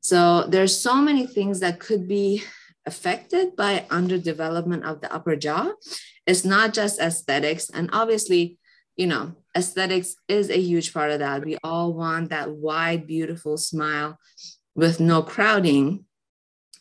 [0.00, 2.44] So there's so many things that could be
[2.86, 5.72] affected by underdevelopment of the upper jaw.
[6.24, 7.68] It's not just aesthetics.
[7.68, 8.58] And obviously,
[8.94, 11.44] you know, aesthetics is a huge part of that.
[11.44, 14.20] We all want that wide, beautiful smile
[14.76, 16.04] with no crowding.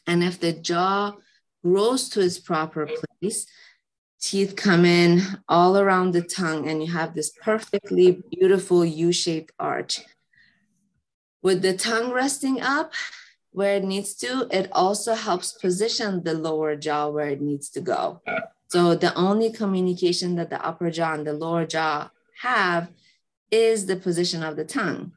[0.05, 1.15] And if the jaw
[1.63, 2.87] grows to its proper
[3.21, 3.47] place,
[4.23, 9.51] teeth come in all around the tongue, and you have this perfectly beautiful U shaped
[9.59, 9.99] arch.
[11.41, 12.93] With the tongue resting up
[13.51, 17.81] where it needs to, it also helps position the lower jaw where it needs to
[17.81, 18.21] go.
[18.69, 22.09] So the only communication that the upper jaw and the lower jaw
[22.41, 22.89] have
[23.51, 25.11] is the position of the tongue.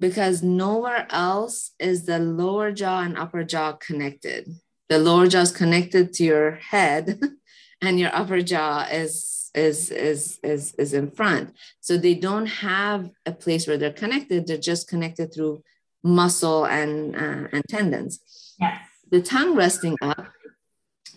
[0.00, 4.52] Because nowhere else is the lower jaw and upper jaw connected.
[4.88, 7.20] The lower jaw is connected to your head,
[7.82, 11.54] and your upper jaw is is is is is in front.
[11.80, 14.46] So they don't have a place where they're connected.
[14.46, 15.62] They're just connected through
[16.02, 18.20] muscle and uh, and tendons.
[18.58, 18.80] Yes.
[19.10, 20.32] The tongue resting up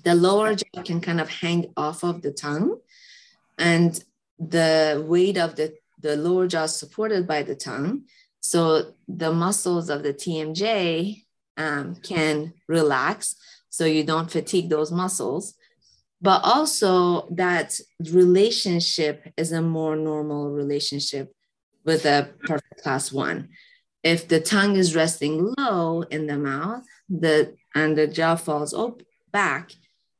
[0.05, 2.77] the lower jaw can kind of hang off of the tongue
[3.57, 4.03] and
[4.37, 8.03] the weight of the, the lower jaw is supported by the tongue.
[8.39, 11.23] So the muscles of the TMJ
[11.57, 13.35] um, can relax
[13.69, 15.55] so you don't fatigue those muscles.
[16.21, 17.79] But also that
[18.11, 21.33] relationship is a more normal relationship
[21.83, 23.49] with a perfect class one.
[24.03, 29.03] If the tongue is resting low in the mouth, the and the jaw falls op-
[29.31, 29.71] back,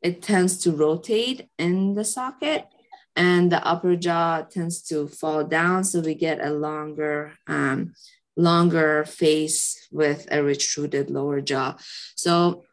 [0.02, 2.68] it tends to rotate in the socket
[3.16, 5.84] and the upper jaw tends to fall down.
[5.84, 7.94] So we get a longer, um,
[8.36, 11.78] longer face with a retruded lower jaw.
[12.16, 12.64] So,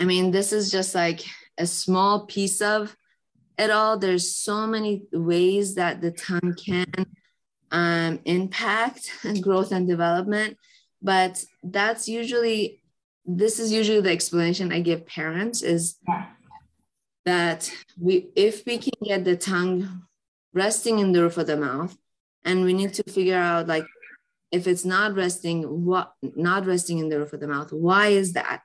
[0.00, 1.22] I mean, this is just like
[1.58, 2.96] a small piece of
[3.58, 3.98] it all.
[3.98, 7.06] There's so many ways that the tongue can
[7.70, 9.10] um, impact
[9.40, 10.56] growth and development,
[11.00, 12.82] but that's usually
[13.24, 15.96] this is usually the explanation I give parents is
[17.24, 20.02] that we if we can get the tongue
[20.52, 21.96] resting in the roof of the mouth
[22.44, 23.86] and we need to figure out like
[24.50, 28.32] if it's not resting what not resting in the roof of the mouth why is
[28.32, 28.62] that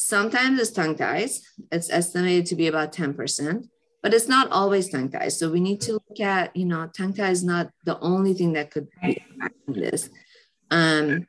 [0.00, 1.42] sometimes it's tongue ties.
[1.70, 3.68] It's estimated to be about 10%
[4.02, 5.38] but it's not always tongue ties.
[5.38, 8.52] So we need to look at you know tongue tie is not the only thing
[8.54, 9.22] that could be
[9.68, 10.10] this.
[10.70, 11.26] Um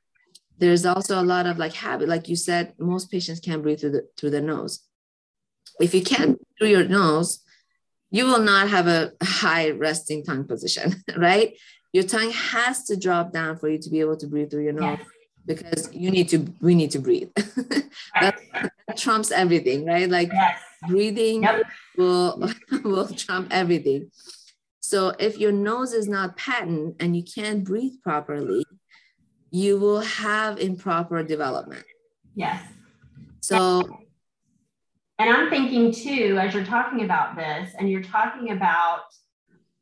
[0.58, 3.92] there's also a lot of like habit like you said most patients can't breathe through
[3.92, 4.82] the through the nose.
[5.80, 7.44] If you can't through your nose
[8.14, 11.58] you will not have a high resting tongue position right?
[11.94, 14.74] Your tongue has to drop down for you to be able to breathe through your
[14.74, 14.98] nose.
[15.00, 15.08] yes.
[15.46, 20.60] Because you need to we need to breathe that, that, trumps everything right like yes.
[20.88, 21.64] breathing yep.
[21.98, 22.50] will
[22.84, 24.12] will trump everything
[24.80, 28.64] so if your nose is not patent and you can't breathe properly
[29.52, 31.84] you will have improper development.
[32.36, 32.64] Yes.
[33.42, 34.00] So
[35.20, 39.02] And I'm thinking too, as you're talking about this, and you're talking about,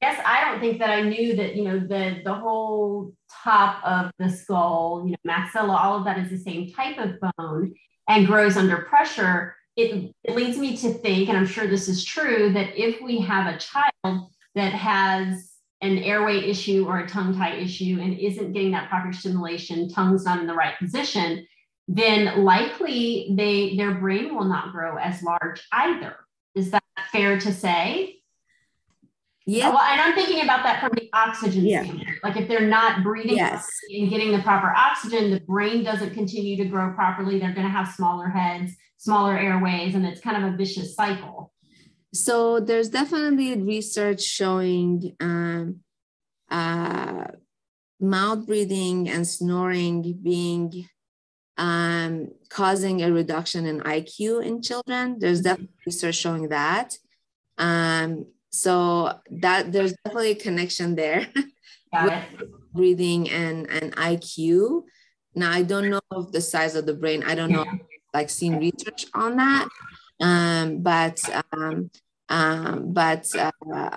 [0.02, 4.12] yes, I don't think that I knew that, you know, the the whole top of
[4.20, 7.74] the skull, you know, maxilla, all of that is the same type of bone
[8.08, 9.56] and grows under pressure.
[9.76, 13.20] It, it leads me to think, and I'm sure this is true, that if we
[13.22, 18.52] have a child that has an airway issue or a tongue tie issue and isn't
[18.52, 21.46] getting that proper stimulation, tongue's not in the right position,
[21.88, 26.16] then likely they their brain will not grow as large either.
[26.56, 28.19] Is that fair to say?
[29.50, 29.70] Yeah.
[29.70, 31.84] Well, and I'm thinking about that from the oxygen yeah.
[31.84, 32.20] standpoint.
[32.24, 33.68] Like if they're not breathing yes.
[33.90, 37.40] and getting the proper oxygen, the brain doesn't continue to grow properly.
[37.40, 41.52] They're going to have smaller heads, smaller airways, and it's kind of a vicious cycle.
[42.14, 45.78] So there's definitely research showing um,
[46.52, 47.26] uh,
[48.00, 50.88] mouth breathing and snoring being
[51.58, 55.18] um, causing a reduction in IQ in children.
[55.18, 56.98] There's definitely research showing that.
[57.58, 61.28] Um, so that there's definitely a connection there
[62.04, 62.24] with
[62.74, 64.84] breathing and, and IQ.
[65.36, 67.24] Now I don't know of the size of the brain.
[67.24, 67.66] I don't know
[68.14, 69.68] like seen research on that.
[70.20, 71.18] Um, but
[71.54, 71.90] um,
[72.28, 73.52] um, but uh,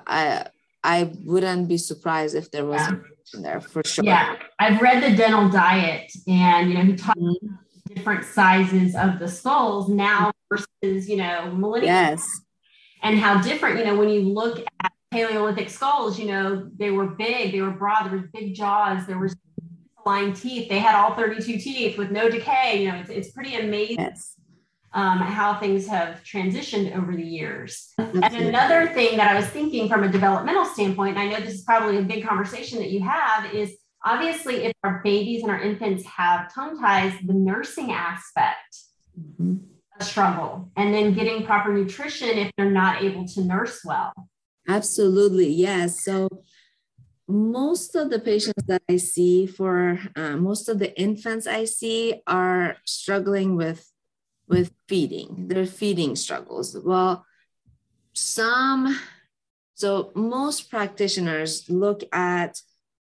[0.06, 0.46] I
[0.84, 3.40] I wouldn't be surprised if there was yeah.
[3.40, 4.04] there for sure.
[4.04, 7.94] Yeah, I've read the dental diet, and you know he talks mm-hmm.
[7.94, 11.86] different sizes of the skulls now versus you know millennials.
[11.86, 12.40] Yes,
[13.02, 17.06] and how different you know when you look at Paleolithic skulls, you know they were
[17.06, 19.36] big, they were broad, there was big jaws, there was
[20.04, 20.68] line teeth.
[20.68, 22.82] They had all 32 teeth with no decay.
[22.82, 24.00] You know, it's, it's pretty amazing.
[24.00, 24.36] Yes
[24.94, 27.92] um, how things have transitioned over the years.
[27.98, 31.54] And another thing that I was thinking from a developmental standpoint, and I know this
[31.54, 35.60] is probably a big conversation that you have, is obviously if our babies and our
[35.60, 38.76] infants have tongue ties, the nursing aspect
[39.18, 39.56] mm-hmm.
[40.04, 44.12] Struggle, and then getting proper nutrition if they're not able to nurse well.
[44.68, 46.04] Absolutely, yes.
[46.04, 46.28] So
[47.28, 52.22] most of the patients that I see for uh, most of the infants I see
[52.26, 53.88] are struggling with
[54.48, 56.76] with feeding, their feeding struggles.
[56.84, 57.24] Well,
[58.12, 58.98] some,
[59.74, 62.60] so most practitioners look at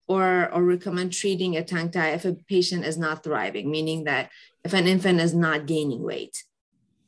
[0.07, 4.29] or, or recommend treating a tongue tie if a patient is not thriving, meaning that
[4.63, 6.43] if an infant is not gaining weight.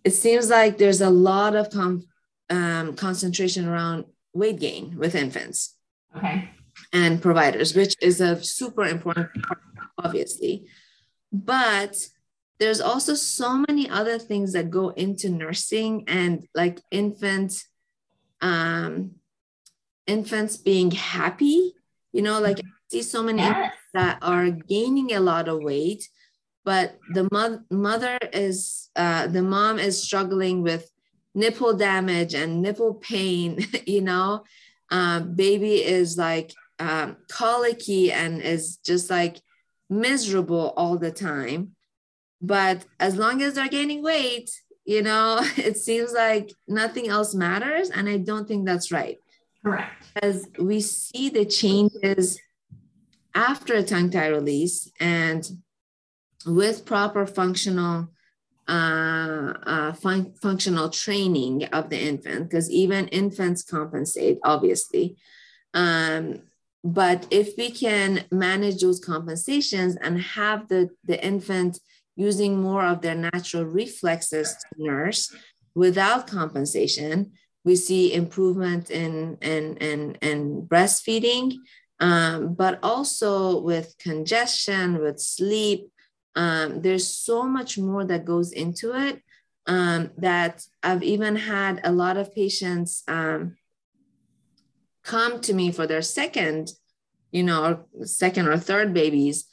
[0.03, 2.03] It seems like there's a lot of com,
[2.49, 5.75] um, concentration around weight gain with infants.
[6.15, 6.49] Okay.
[6.93, 9.59] And providers, which is a super important part,
[9.97, 10.67] obviously.
[11.31, 11.95] But
[12.61, 17.63] there's also so many other things that go into nursing and like infant
[18.39, 19.11] um
[20.05, 21.73] infants being happy
[22.13, 23.73] you know like i see so many yes.
[23.93, 26.07] that are gaining a lot of weight
[26.63, 30.89] but the mo- mother is uh, the mom is struggling with
[31.33, 34.43] nipple damage and nipple pain you know
[34.91, 39.39] uh, baby is like um, colicky and is just like
[39.89, 41.75] miserable all the time
[42.41, 44.49] but as long as they're gaining weight,
[44.83, 47.89] you know, it seems like nothing else matters.
[47.89, 49.17] And I don't think that's right.
[49.63, 50.03] Correct.
[50.21, 52.39] As we see the changes
[53.35, 55.47] after a tongue tie release and
[56.45, 58.09] with proper functional
[58.67, 65.17] uh, uh, fun- functional training of the infant, because even infants compensate, obviously.
[65.73, 66.43] Um,
[66.83, 71.79] but if we can manage those compensations and have the, the infant
[72.15, 75.35] using more of their natural reflexes to nurse
[75.75, 77.31] without compensation,
[77.63, 81.55] we see improvement in, in, in, in breastfeeding,
[81.99, 85.90] um, but also with congestion, with sleep.
[86.35, 89.21] Um, there's so much more that goes into it
[89.67, 93.57] um, that I've even had a lot of patients um,
[95.03, 96.71] come to me for their second,
[97.31, 97.63] you know,
[97.99, 99.45] or second or third babies,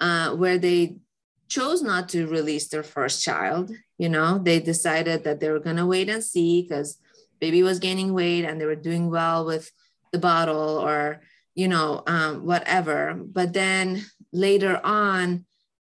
[0.00, 0.96] uh, where they
[1.48, 3.72] chose not to release their first child.
[3.98, 6.98] You know, they decided that they were going to wait and see because
[7.40, 9.70] baby was gaining weight and they were doing well with
[10.12, 11.20] the bottle or,
[11.54, 13.14] you know, um, whatever.
[13.14, 15.44] But then later on,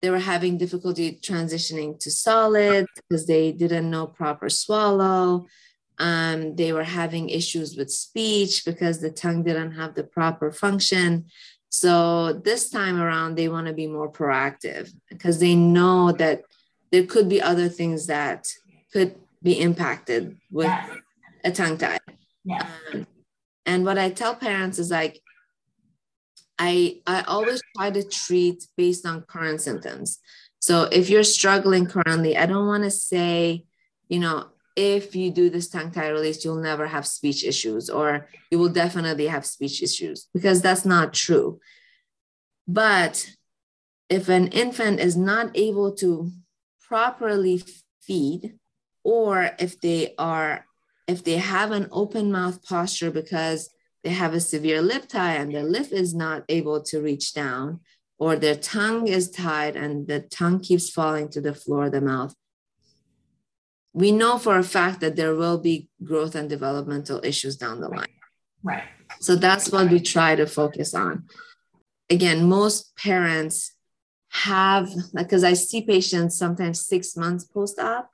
[0.05, 5.47] they were having difficulty transitioning to solid because they didn't know proper swallow.
[5.97, 11.25] Um, they were having issues with speech because the tongue didn't have the proper function.
[11.69, 16.43] So this time around, they want to be more proactive because they know that
[16.91, 18.45] there could be other things that
[18.93, 20.89] could be impacted with yes.
[21.45, 21.97] a tongue tie.
[22.43, 22.67] Yeah.
[22.93, 23.07] Um,
[23.65, 25.19] and what I tell parents is like,
[26.57, 30.19] I I always try to treat based on current symptoms.
[30.59, 33.65] So if you're struggling currently, I don't want to say,
[34.07, 38.27] you know, if you do this tongue tie release, you'll never have speech issues, or
[38.51, 41.59] you will definitely have speech issues, because that's not true.
[42.67, 43.29] But
[44.09, 46.31] if an infant is not able to
[46.81, 47.63] properly
[48.01, 48.55] feed,
[49.03, 50.65] or if they are,
[51.07, 53.69] if they have an open mouth posture because
[54.05, 57.79] they have a severe lip tie and their lip is not able to reach down,
[58.19, 61.99] or their tongue is tied and the tongue keeps falling to the floor of the
[61.99, 62.35] mouth,
[63.93, 67.89] we know for a fact that there will be growth and developmental issues down the
[67.89, 68.15] line.
[68.61, 68.83] Right.
[69.21, 71.23] So that's what we try to focus on.
[72.11, 73.71] Again, most parents
[74.29, 78.11] have, because I see patients sometimes six months post op,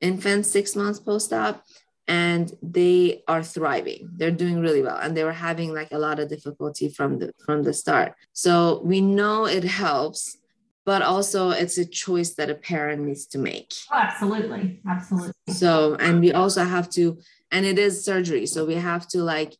[0.00, 1.64] infants six months post op,
[2.06, 4.10] and they are thriving.
[4.16, 7.32] They're doing really well, and they were having like a lot of difficulty from the
[7.44, 8.14] from the start.
[8.32, 10.38] So we know it helps
[10.84, 13.72] but also it's a choice that a parent needs to make.
[13.90, 14.80] Oh, absolutely.
[14.86, 15.32] Absolutely.
[15.48, 17.18] So, and we also have to,
[17.50, 18.46] and it is surgery.
[18.46, 19.56] So we have to like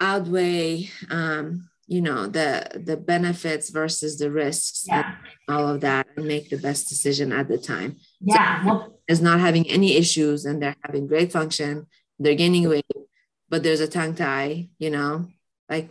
[0.00, 5.14] outweigh, um, you know, the, the benefits versus the risks yeah.
[5.48, 7.96] all of that and make the best decision at the time.
[8.20, 8.62] Yeah.
[8.62, 11.86] So well, is not having any issues and they're having great function.
[12.18, 12.86] They're gaining weight,
[13.48, 15.28] but there's a tongue tie, you know,
[15.68, 15.90] like,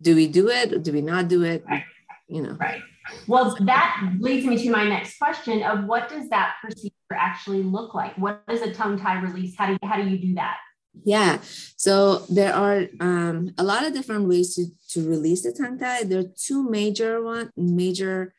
[0.00, 0.72] do we do it?
[0.72, 1.64] Or do we not do it?
[1.68, 1.84] Right.
[2.28, 2.82] You know, right
[3.26, 7.94] well, that leads me to my next question of what does that procedure actually look
[7.94, 8.16] like?
[8.16, 9.54] What is a tongue tie release?
[9.56, 10.58] How do you, how do you do that?
[11.04, 11.38] Yeah,
[11.76, 16.04] so there are um, a lot of different ways to, to release the tongue tie.
[16.04, 18.34] There are two major one major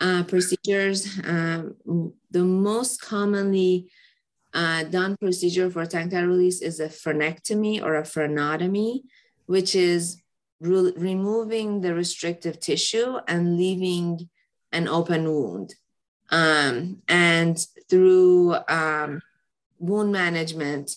[0.00, 1.18] uh, procedures.
[1.24, 1.76] Um,
[2.30, 3.90] the most commonly
[4.54, 9.02] uh, done procedure for tie release is a frenectomy or a frenotomy,
[9.46, 10.22] which is
[10.60, 14.28] re- removing the restrictive tissue and leaving
[14.72, 15.74] an open wound.
[16.30, 19.22] Um, and through um,
[19.78, 20.96] wound management,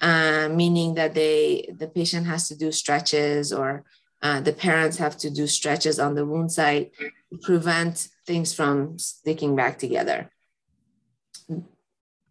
[0.00, 3.84] uh, meaning that they the patient has to do stretches or
[4.22, 8.98] uh, the parents have to do stretches on the wound site to prevent things from
[8.98, 10.30] sticking back together.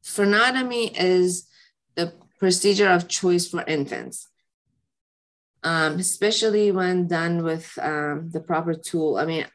[0.03, 1.47] Frenotomy is
[1.95, 4.29] the procedure of choice for infants
[5.63, 9.17] um, especially when done with um, the proper tool.
[9.17, 9.45] I mean,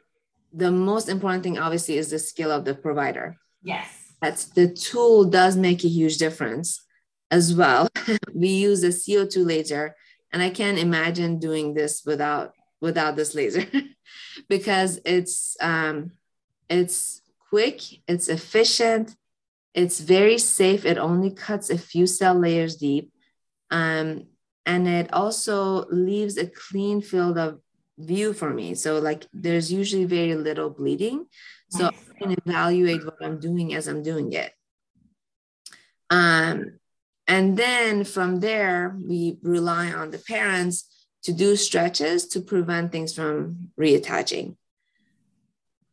[0.53, 3.37] the most important thing, obviously, is the skill of the provider.
[3.63, 3.89] Yes.
[4.21, 6.85] That's the tool does make a huge difference
[7.31, 7.89] as well.
[8.35, 9.97] we use a CO2 laser,
[10.33, 13.67] and I can't imagine doing this without without this laser
[14.49, 16.13] because it's um,
[16.69, 19.17] it's quick, it's efficient,
[19.75, 20.85] it's very safe.
[20.85, 23.13] It only cuts a few cell layers deep.
[23.71, 24.27] Um,
[24.67, 27.61] and it also leaves a clean field of
[27.99, 31.27] view for me so like there's usually very little bleeding
[31.71, 34.53] so i can evaluate what i'm doing as i'm doing it
[36.11, 36.79] um,
[37.27, 43.15] and then from there we rely on the parents to do stretches to prevent things
[43.15, 44.57] from reattaching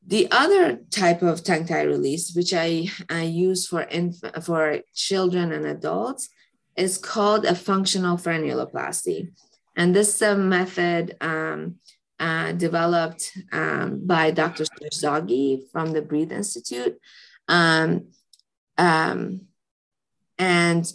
[0.05, 5.51] the other type of tongue tie release which i, I use for inf- for children
[5.51, 6.29] and adults
[6.75, 9.31] is called a functional frenuloplasty.
[9.75, 11.75] And this uh, method um,
[12.19, 14.65] uh, developed um, by Dr.
[14.93, 16.99] Zaghi from the Breathe Institute.
[17.47, 18.07] Um,
[18.77, 19.41] um,
[20.37, 20.91] and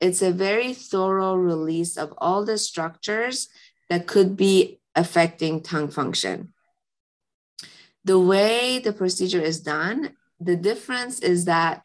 [0.00, 3.48] it's a very thorough release of all the structures
[3.90, 6.53] that could be affecting tongue function.
[8.04, 11.82] The way the procedure is done, the difference is that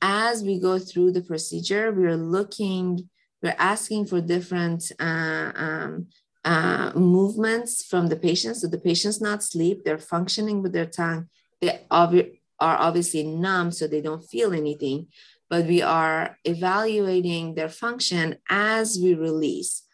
[0.00, 3.08] as we go through the procedure, we're looking,
[3.42, 6.06] we're asking for different uh, um,
[6.44, 8.60] uh, movements from the patients.
[8.60, 11.28] So the patient's not sleep, they're functioning with their tongue.
[11.60, 15.08] They obvi- are obviously numb, so they don't feel anything,
[15.48, 19.84] but we are evaluating their function as we release.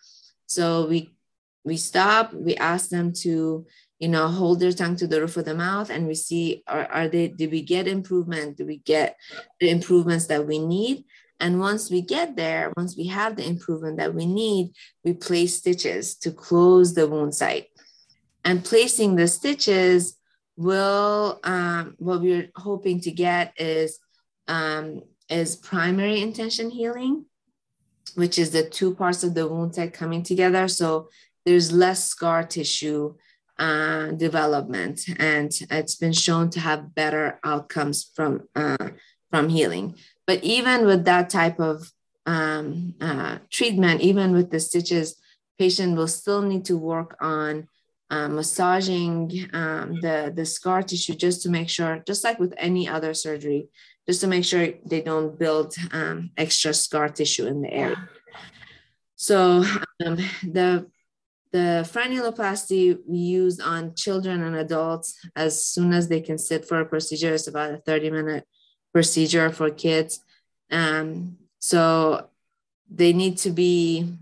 [0.47, 1.11] So we
[1.65, 3.67] we stop, we ask them to
[4.05, 6.85] you know hold their tongue to the roof of the mouth and we see are,
[6.93, 8.59] are they do we get improvement?
[8.59, 9.17] Do we get
[9.61, 11.05] the improvements that we need?
[11.41, 14.75] And once we get there once we have the improvement that we need
[15.05, 17.69] we place stitches to close the wound site.
[18.45, 20.19] And placing the stitches
[20.55, 23.99] will um, what we're hoping to get is
[24.49, 25.01] um,
[25.31, 27.25] is primary intention healing
[28.17, 30.69] which is the two parts of the wound site coming together.
[30.69, 31.09] So
[31.47, 33.15] there's less scar tissue
[33.59, 38.89] uh, development, and it's been shown to have better outcomes from uh,
[39.31, 39.97] from healing.
[40.27, 41.93] But even with that type of
[42.27, 45.17] um, uh, treatment, even with the stitches,
[45.59, 47.69] patient will still need to work on
[48.11, 52.89] uh, massaging um, the the scar tissue just to make sure, just like with any
[52.89, 53.69] other surgery,
[54.07, 58.09] just to make sure they don't build um, extra scar tissue in the area.
[59.17, 59.65] So
[60.05, 60.87] um, the
[61.55, 66.81] the frenuloplasty we use on children and adults as soon as they can sit for
[66.81, 67.33] a procedure.
[67.33, 68.45] It's about a 30 minute
[68.93, 70.19] procedure for kids.
[70.73, 72.27] Um, so
[72.91, 74.17] they need to be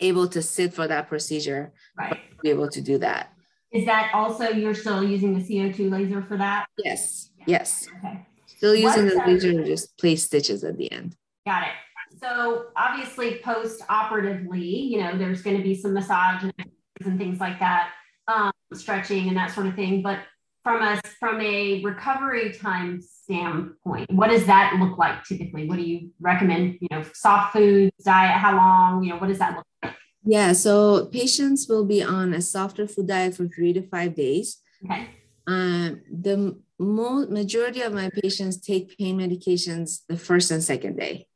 [0.00, 2.18] able to sit for that procedure, right.
[2.42, 3.32] be able to do that.
[3.70, 6.66] Is that also you're still using the CO2 laser for that?
[6.84, 7.30] Yes.
[7.46, 7.86] Yes.
[7.98, 8.26] Okay.
[8.46, 11.14] Still using the laser just place stitches at the end.
[11.46, 11.72] Got it.
[12.22, 16.54] So obviously post-operatively, you know, there's going to be some massage and,
[17.04, 17.90] and things like that,
[18.28, 20.02] um, stretching and that sort of thing.
[20.02, 20.20] But
[20.62, 25.68] from a from a recovery time standpoint, what does that look like typically?
[25.68, 26.78] What do you recommend?
[26.80, 29.02] You know, soft foods, diet, how long?
[29.02, 29.96] You know, what does that look like?
[30.24, 34.60] Yeah, so patients will be on a softer food diet for three to five days.
[34.84, 35.08] Okay.
[35.48, 41.26] Um, the mo- majority of my patients take pain medications the first and second day.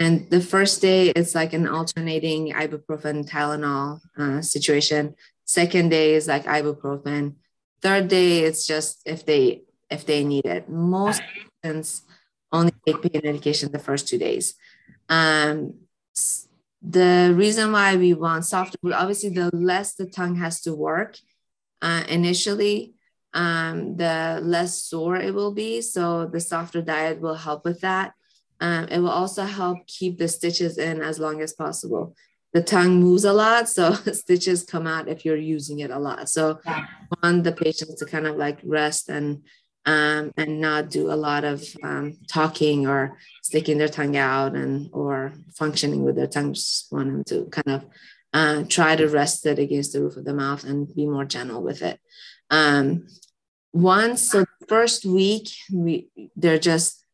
[0.00, 5.14] And the first day, it's like an alternating ibuprofen, Tylenol uh, situation.
[5.44, 7.34] Second day is like ibuprofen.
[7.82, 10.68] Third day, it's just if they if they need it.
[10.68, 11.22] Most
[11.62, 12.02] patients
[12.52, 14.54] only take pain medication the first two days.
[15.08, 15.74] Um,
[16.82, 21.18] the reason why we want softer, obviously, the less the tongue has to work
[21.82, 22.94] uh, initially,
[23.34, 25.80] um, the less sore it will be.
[25.80, 28.12] So the softer diet will help with that.
[28.60, 32.14] Um, it will also help keep the stitches in as long as possible.
[32.52, 36.28] The tongue moves a lot, so stitches come out if you're using it a lot.
[36.28, 36.86] So yeah.
[37.22, 39.42] want the patients to kind of like rest and
[39.86, 44.90] um, and not do a lot of um, talking or sticking their tongue out and
[44.92, 46.52] or functioning with their tongue.
[46.52, 47.84] Just want them to kind of
[48.32, 51.62] uh, try to rest it against the roof of the mouth and be more gentle
[51.62, 52.00] with it.
[52.50, 53.06] Um,
[53.72, 57.04] once so first week we they're just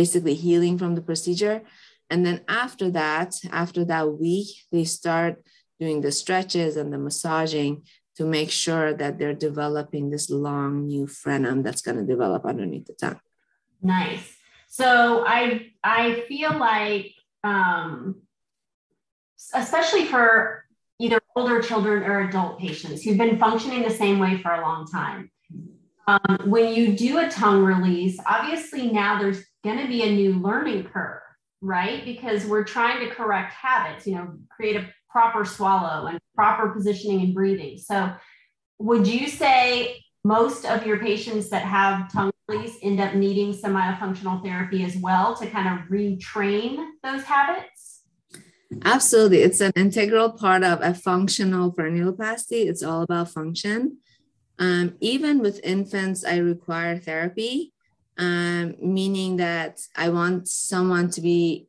[0.00, 1.62] basically healing from the procedure.
[2.10, 5.42] And then after that, after that week, they start
[5.80, 7.72] doing the stretches and the massaging
[8.16, 12.86] to make sure that they're developing this long new frenum that's going to develop underneath
[12.86, 13.20] the tongue.
[13.80, 14.26] Nice.
[14.68, 14.88] So
[15.26, 18.20] I I feel like um,
[19.54, 20.26] especially for
[20.98, 24.86] either older children or adult patients who've been functioning the same way for a long
[25.00, 25.30] time.
[26.06, 30.34] Um, when you do a tongue release, obviously now there's going to be a new
[30.34, 31.20] learning curve,
[31.60, 32.04] right?
[32.04, 37.20] Because we're trying to correct habits, you know, create a proper swallow and proper positioning
[37.22, 37.78] and breathing.
[37.78, 38.12] So,
[38.78, 43.74] would you say most of your patients that have tongue release end up needing some
[43.74, 48.02] myofunctional therapy as well to kind of retrain those habits?
[48.84, 49.38] Absolutely.
[49.38, 52.66] It's an integral part of a functional frenuloplasty.
[52.66, 53.98] It's all about function.
[54.58, 57.72] Um, even with infants, I require therapy
[58.18, 61.68] um, meaning that I want someone to be,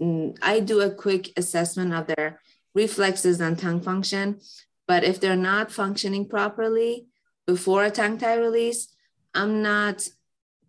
[0.00, 2.40] mm, I do a quick assessment of their
[2.74, 4.40] reflexes and tongue function.
[4.86, 7.06] But if they're not functioning properly
[7.46, 8.88] before a tongue tie release,
[9.34, 10.08] I'm not,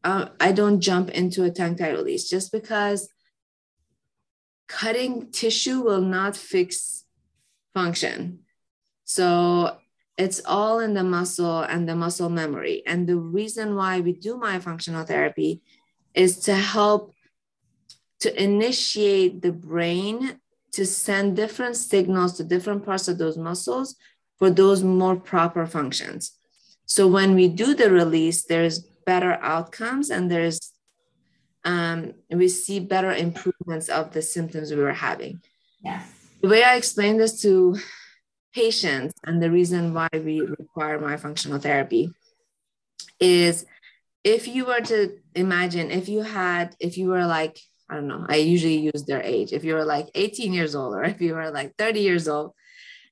[0.04, 3.10] uh, I don't jump into a tongue tie release just because
[4.68, 7.06] cutting tissue will not fix
[7.74, 8.40] function.
[9.06, 9.78] So
[10.18, 12.84] it's all in the muscle and the muscle memory.
[12.86, 15.62] And the reason why we do myofunctional therapy
[16.14, 17.14] is to help
[18.20, 20.40] to initiate the brain
[20.72, 23.96] to send different signals to different parts of those muscles
[24.38, 26.32] for those more proper functions.
[26.86, 30.72] So when we do the release, there's better outcomes and there's
[31.64, 35.42] um, we see better improvements of the symptoms we were having.
[35.84, 36.08] Yes.
[36.42, 37.78] The way I explain this to
[38.56, 42.10] patients and the reason why we require myofunctional therapy
[43.20, 43.66] is
[44.24, 48.26] if you were to imagine if you had if you were like i don't know
[48.30, 51.34] i usually use their age if you were like 18 years old or if you
[51.34, 52.54] were like 30 years old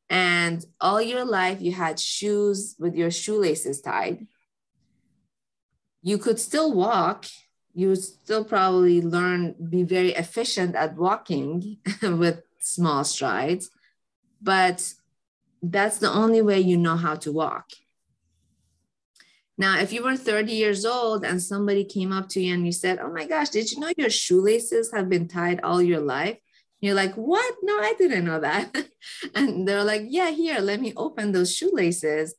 [0.09, 4.25] and all your life you had shoes with your shoelaces tied
[6.01, 7.25] you could still walk
[7.73, 13.69] you would still probably learn be very efficient at walking with small strides
[14.41, 14.93] but
[15.63, 17.69] that's the only way you know how to walk.
[19.57, 22.71] Now, if you were 30 years old and somebody came up to you and you
[22.71, 26.37] said, Oh my gosh, did you know your shoelaces have been tied all your life?
[26.81, 27.55] You're like, What?
[27.61, 28.75] No, I didn't know that.
[29.35, 32.35] and they're like, Yeah, here, let me open those shoelaces.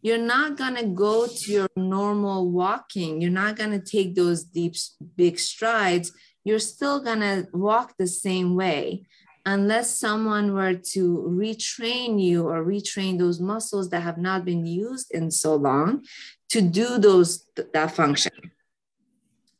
[0.00, 3.20] You're not going to go to your normal walking.
[3.20, 4.74] You're not going to take those deep,
[5.16, 6.12] big strides.
[6.44, 9.06] You're still going to walk the same way
[9.46, 15.10] unless someone were to retrain you or retrain those muscles that have not been used
[15.12, 16.04] in so long
[16.48, 18.32] to do those that function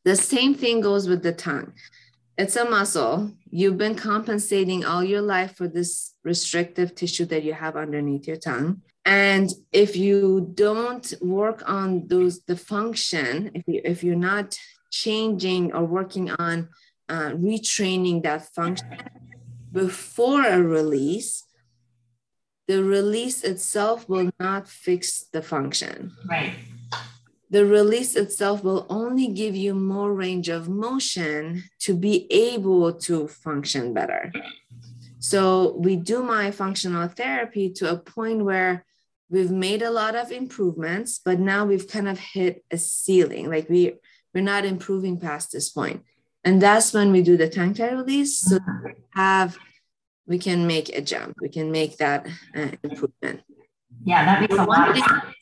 [0.04, 1.72] The same thing goes with the tongue.
[2.36, 3.32] It's a muscle.
[3.50, 8.36] You've been compensating all your life for this restrictive tissue that you have underneath your
[8.36, 8.82] tongue.
[9.06, 14.58] And if you don't work on those, the function, if, you, if you're not
[14.90, 16.68] changing or working on
[17.08, 18.86] uh, retraining that function
[19.74, 21.44] before a release,
[22.68, 26.12] the release itself will not fix the function.
[26.30, 26.54] Right.
[27.50, 33.28] The release itself will only give you more range of motion to be able to
[33.28, 34.32] function better.
[35.18, 38.84] So we do myofunctional therapy to a point where
[39.28, 43.50] we've made a lot of improvements, but now we've kind of hit a ceiling.
[43.50, 43.94] Like we
[44.32, 46.02] we're not improving past this point.
[46.44, 48.38] And that's when we do the tongue tie release.
[48.38, 48.58] So
[49.14, 49.56] have
[50.26, 51.36] we can make a jump.
[51.40, 53.42] We can make that uh, improvement.
[54.04, 55.34] Yeah, that makes a lot of sense.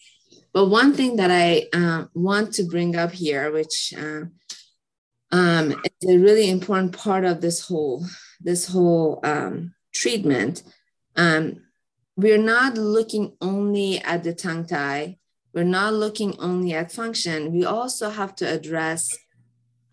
[0.52, 4.24] But one thing that I uh, want to bring up here, which uh,
[5.30, 8.04] um, is a really important part of this whole
[8.40, 10.62] this whole um, treatment,
[11.16, 11.62] um,
[12.16, 15.18] we're not looking only at the tongue tie.
[15.54, 17.52] We're not looking only at function.
[17.52, 19.08] We also have to address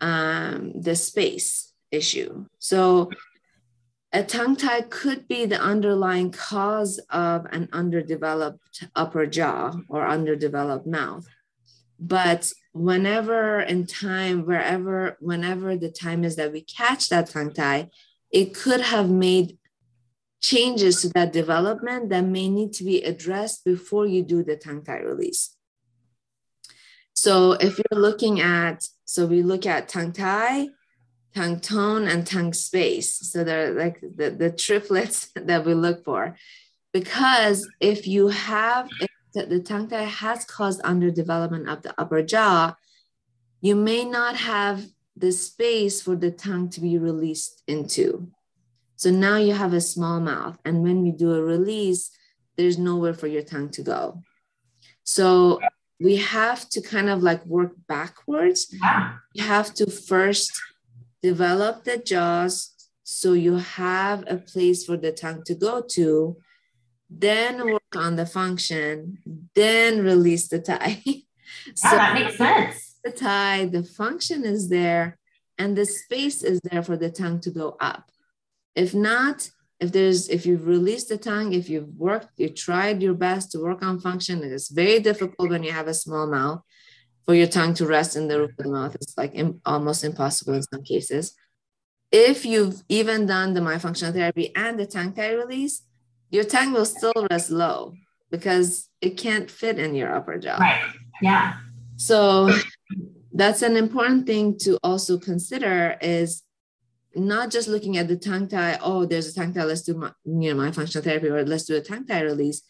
[0.00, 2.46] um, the space issue.
[2.58, 3.10] So
[4.12, 10.86] a tongue tie could be the underlying cause of an underdeveloped upper jaw or underdeveloped
[10.86, 11.26] mouth.
[11.98, 17.90] But whenever in time, wherever, whenever the time is that we catch that tongue tie,
[18.32, 19.58] it could have made
[20.40, 24.82] changes to that development that may need to be addressed before you do the tongue
[24.82, 25.56] tie release.
[27.20, 30.68] So if you're looking at, so we look at tongue tie,
[31.34, 33.30] tongue tone, and tongue space.
[33.30, 36.34] So they're like the, the triplets that we look for.
[36.94, 42.22] Because if you have, if the, the tongue tie has caused underdevelopment of the upper
[42.22, 42.74] jaw,
[43.60, 48.30] you may not have the space for the tongue to be released into.
[48.96, 50.58] So now you have a small mouth.
[50.64, 52.12] And when we do a release,
[52.56, 54.22] there's nowhere for your tongue to go.
[55.04, 55.60] So
[56.00, 58.74] we have to kind of like work backwards.
[58.82, 59.16] Yeah.
[59.34, 60.50] You have to first
[61.22, 62.74] develop the jaws
[63.04, 66.36] so you have a place for the tongue to go to,
[67.10, 69.18] then work on the function,
[69.54, 71.02] then release the tie.
[71.66, 72.96] Ah, so yeah, that makes sense.
[73.02, 75.18] The tie, the function is there,
[75.58, 78.12] and the space is there for the tongue to go up.
[78.76, 83.14] If not, if there's if you've released the tongue, if you've worked, you tried your
[83.14, 86.60] best to work on function, it is very difficult when you have a small mouth
[87.24, 88.94] for your tongue to rest in the roof of the mouth.
[88.94, 91.34] It's like Im- almost impossible in some cases.
[92.12, 95.82] If you've even done the myofunctional therapy and the tongue tie release,
[96.30, 97.94] your tongue will still rest low
[98.30, 100.58] because it can't fit in your upper jaw.
[100.58, 100.84] Right.
[101.22, 101.54] Yeah.
[101.96, 102.50] So
[103.32, 106.42] that's an important thing to also consider is
[107.14, 110.12] not just looking at the tongue tie, oh, there's a tongue tie, let's do my,
[110.24, 112.62] you know, myofunctional therapy or let's do a tongue tie release.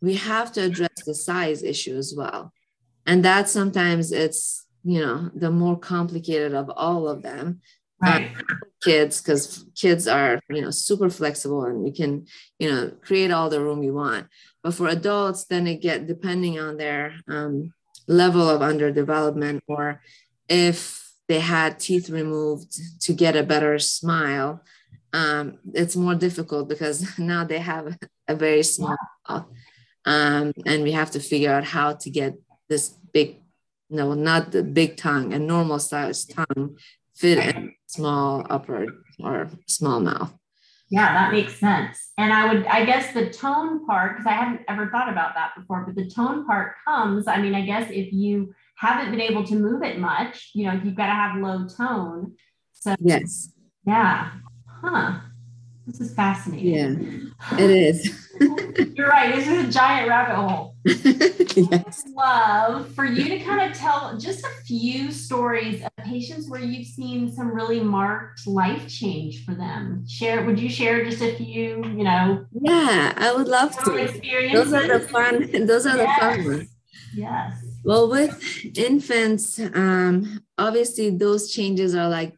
[0.00, 2.52] We have to address the size issue as well.
[3.06, 7.60] And that sometimes it's, you know, the more complicated of all of them.
[8.00, 8.32] Right.
[8.36, 12.26] Uh, kids, because kids are, you know, super flexible and you can,
[12.58, 14.26] you know, create all the room you want.
[14.62, 17.72] But for adults, then it get depending on their um,
[18.08, 20.00] level of underdevelopment or
[20.48, 21.01] if
[21.32, 22.70] they had teeth removed
[23.00, 24.60] to get a better smile,
[25.14, 27.96] um, it's more difficult because now they have
[28.28, 29.46] a very small mouth.
[30.04, 32.34] Um, and we have to figure out how to get
[32.68, 33.36] this big,
[33.88, 36.76] no, not the big tongue, a normal size tongue
[37.16, 38.86] fit in small upper
[39.18, 40.34] or small mouth.
[40.90, 41.96] Yeah, that makes sense.
[42.18, 45.52] And I would, I guess the tone part, because I hadn't ever thought about that
[45.56, 49.44] before, but the tone part comes, I mean, I guess if you haven't been able
[49.44, 52.34] to move it much, you know, you've got to have low tone.
[52.72, 53.52] So, yes.
[53.86, 54.30] Yeah.
[54.66, 55.20] Huh.
[55.86, 57.32] This is fascinating.
[57.50, 58.28] Yeah, it is.
[58.94, 59.34] You're right.
[59.34, 60.76] This is a giant rabbit hole.
[60.84, 62.04] yes.
[62.14, 66.86] Love for you to kind of tell just a few stories of patients where you've
[66.86, 70.04] seen some really marked life change for them.
[70.08, 72.46] Share, would you share just a few, you know?
[72.52, 73.90] Yeah, I would love to.
[74.52, 76.20] Those are the fun, those are yes.
[76.20, 76.70] the fun ones.
[77.14, 77.61] Yes.
[77.84, 82.34] Well, with infants, um, obviously those changes are like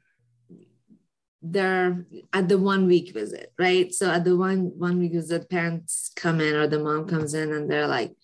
[1.42, 3.92] they're at the one week visit, right?
[3.92, 7.52] So at the one one week visit, parents come in or the mom comes in
[7.52, 8.14] and they're like,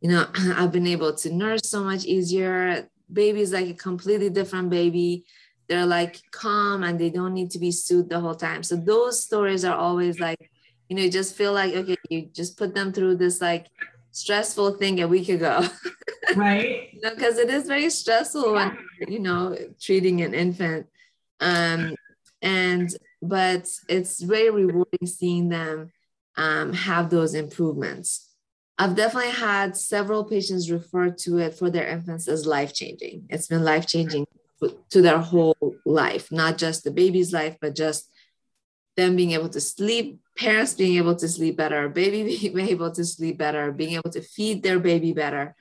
[0.00, 2.88] you know, I've been able to nurse so much easier.
[3.12, 5.26] Baby's like a completely different baby.
[5.68, 8.62] They're like calm and they don't need to be soothed the whole time.
[8.62, 10.50] So those stories are always like,
[10.88, 13.66] you know, you just feel like okay, you just put them through this like
[14.12, 15.66] stressful thing a week ago.
[16.36, 18.74] right you know because it is very stressful yeah.
[18.98, 20.86] when you know treating an infant
[21.40, 21.94] um
[22.40, 25.90] and but it's very rewarding seeing them
[26.36, 28.30] um, have those improvements
[28.78, 33.48] i've definitely had several patients refer to it for their infants as life changing it's
[33.48, 34.26] been life changing
[34.90, 38.08] to their whole life not just the baby's life but just
[38.96, 43.04] them being able to sleep parents being able to sleep better baby being able to
[43.04, 45.54] sleep better being able to feed their baby better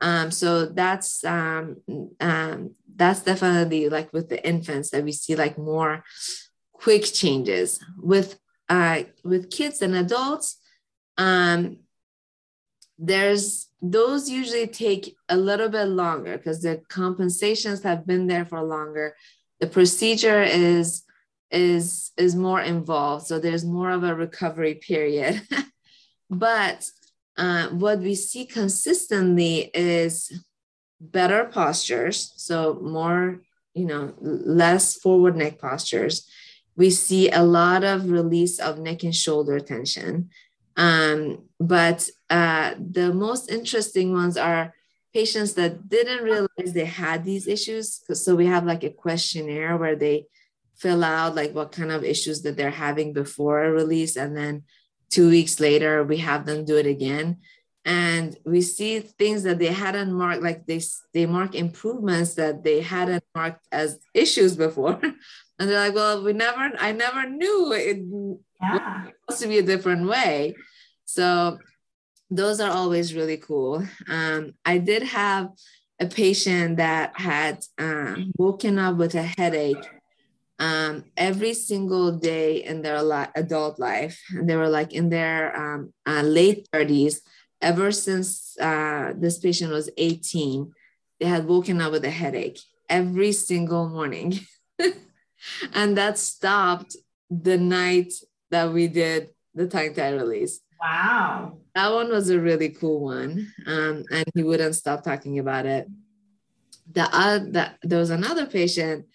[0.00, 1.78] um, so that's um,
[2.20, 6.04] um, that's definitely like with the infants that we see like more
[6.72, 10.58] quick changes with uh, with kids and adults.
[11.16, 11.78] Um,
[12.98, 18.62] there's those usually take a little bit longer because the compensations have been there for
[18.62, 19.16] longer.
[19.60, 21.02] The procedure is
[21.50, 25.42] is is more involved, so there's more of a recovery period.
[26.30, 26.90] but
[27.36, 30.32] uh, what we see consistently is
[31.00, 33.40] better postures, so more,
[33.74, 36.28] you know, less forward neck postures.
[36.76, 40.30] We see a lot of release of neck and shoulder tension.
[40.76, 44.74] Um, but uh, the most interesting ones are
[45.12, 48.02] patients that didn't realize they had these issues.
[48.12, 50.26] So we have like a questionnaire where they
[50.78, 54.62] fill out like what kind of issues that they're having before a release and then
[55.10, 57.38] two weeks later we have them do it again.
[57.84, 60.80] And we see things that they hadn't marked like they
[61.14, 65.00] they mark improvements that they hadn't marked as issues before.
[65.60, 67.96] And they're like well we never i never knew it
[68.62, 69.06] yeah.
[69.26, 70.54] was supposed to be a different way.
[71.04, 71.58] So
[72.30, 73.84] those are always really cool.
[74.08, 75.50] Um, i did have
[75.98, 79.84] a patient that had um, woken up with a headache
[80.58, 84.20] um, every single day in their li- adult life.
[84.30, 87.20] And they were like in their um, uh, late 30s.
[87.60, 90.72] Ever since uh, this patient was 18,
[91.20, 94.38] they had woken up with a headache every single morning.
[95.72, 96.96] and that stopped
[97.30, 98.12] the night
[98.50, 100.60] that we did the tongue tie release.
[100.80, 101.58] Wow.
[101.74, 103.52] That one was a really cool one.
[103.66, 105.88] Um, and he wouldn't stop talking about it.
[106.92, 109.06] The, uh, the, there was another patient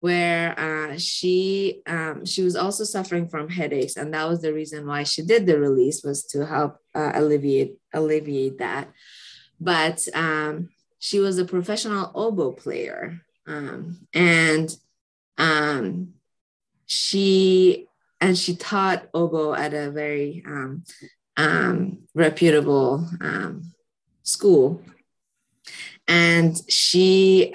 [0.00, 4.86] where uh, she um, she was also suffering from headaches, and that was the reason
[4.86, 8.92] why she did the release was to help uh, alleviate alleviate that.
[9.60, 10.70] But um,
[11.00, 14.74] she was a professional oboe player, um, and
[15.36, 16.14] um,
[16.86, 17.86] she
[18.20, 20.84] and she taught oboe at a very um,
[21.36, 23.08] um, reputable
[24.22, 24.80] school,
[26.06, 27.52] and she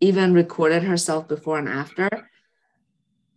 [0.00, 2.30] even recorded herself before and after.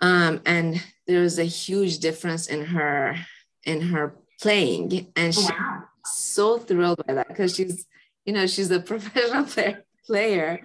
[0.02, 3.16] Um, and there was a huge difference in her
[3.64, 5.84] in her playing, and she's wow.
[6.04, 7.86] so thrilled by that because she's
[8.26, 10.60] you know she's a professional player player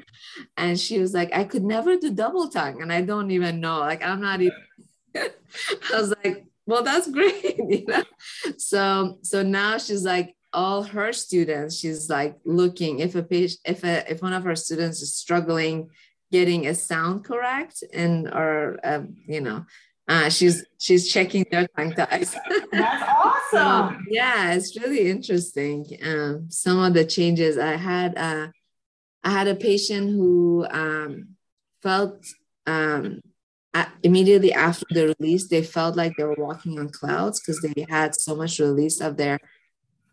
[0.56, 3.78] and she was like i could never do double tongue and i don't even know
[3.78, 4.56] like i'm not even
[5.16, 5.30] i
[5.92, 8.02] was like well that's great you know
[8.56, 13.84] so so now she's like all her students she's like looking if a patient if
[13.84, 15.88] a if one of her students is struggling
[16.32, 19.64] getting a sound correct and or uh, you know
[20.08, 22.34] uh, she's she's checking their tongue ties.
[22.72, 23.40] That's awesome.
[23.50, 25.84] so, yeah, it's really interesting.
[26.02, 28.16] Um, some of the changes I had.
[28.16, 28.48] Uh,
[29.22, 31.36] I had a patient who um,
[31.82, 32.24] felt
[32.66, 33.20] um,
[34.02, 38.14] immediately after the release, they felt like they were walking on clouds because they had
[38.14, 39.38] so much release of their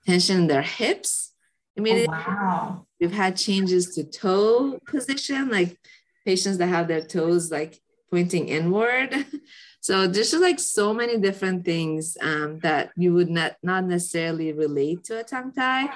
[0.06, 1.34] tension in their hips.
[1.76, 2.86] Immediately, oh, wow.
[3.00, 5.78] we've had changes to toe position, like
[6.26, 9.26] patients that have their toes like pointing inward.
[9.86, 14.52] So there's just like so many different things um, that you would not not necessarily
[14.52, 15.88] relate to a tongue tie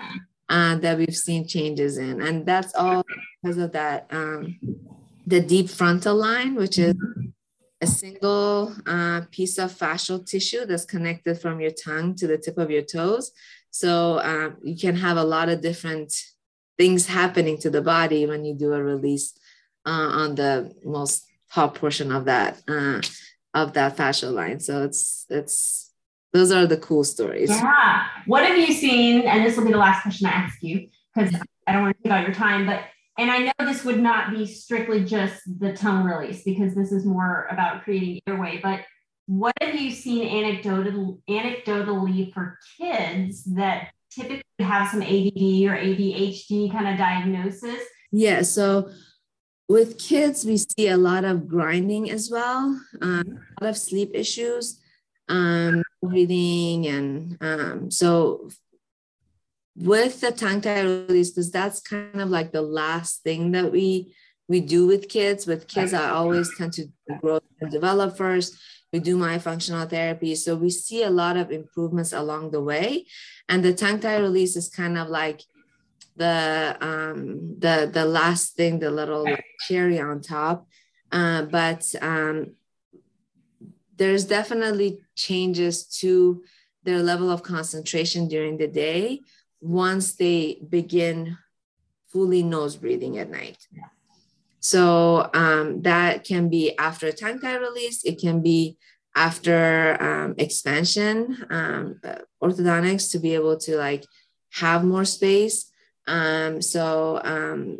[0.47, 3.03] uh, that we've seen changes in, and that's all
[3.41, 4.59] because of that um,
[5.25, 6.93] the deep frontal line, which is
[7.81, 12.59] a single uh, piece of fascial tissue that's connected from your tongue to the tip
[12.59, 13.31] of your toes.
[13.71, 16.13] So um, you can have a lot of different
[16.77, 19.37] things happening to the body when you do a release
[19.85, 23.01] uh, on the most top portion of that uh,
[23.53, 24.59] of that fascial line.
[24.59, 25.91] So it's it's
[26.33, 27.49] those are the cool stories.
[27.49, 28.05] Yeah.
[28.27, 29.21] What have you seen?
[29.27, 31.33] And this will be the last question I ask you because
[31.65, 32.83] I don't want to take all your time, but
[33.17, 37.05] and I know this would not be strictly just the tongue release because this is
[37.05, 38.81] more about creating airway, but
[39.29, 46.71] what have you seen anecdotal, anecdotally for kids that typically have some ADD or ADHD
[46.71, 47.79] kind of diagnosis?
[48.11, 48.89] Yeah, so
[49.67, 54.09] with kids, we see a lot of grinding as well, um, a lot of sleep
[54.15, 54.81] issues,
[55.27, 58.49] um, breathing, and um, so
[59.75, 64.15] with the tongue tie release, because that's kind of like the last thing that we
[64.47, 65.45] we do with kids.
[65.45, 66.87] With kids, I always tend to
[67.21, 68.57] grow and develop first.
[68.91, 70.35] We do myofunctional therapy.
[70.35, 73.05] So we see a lot of improvements along the way.
[73.47, 75.43] And the tongue tie release is kind of like
[76.15, 80.67] the um the the last thing, the little like, cherry on top.
[81.11, 82.55] Uh, but um
[83.95, 86.41] there's definitely changes to
[86.83, 89.21] their level of concentration during the day
[89.61, 91.37] once they begin
[92.07, 93.67] fully nose breathing at night.
[94.59, 98.03] So um, that can be after tongue tie release.
[98.03, 98.77] It can be
[99.15, 101.99] after um, expansion, um,
[102.41, 104.05] orthodontics to be able to like
[104.51, 105.71] have more space.
[106.07, 107.79] Um, so um,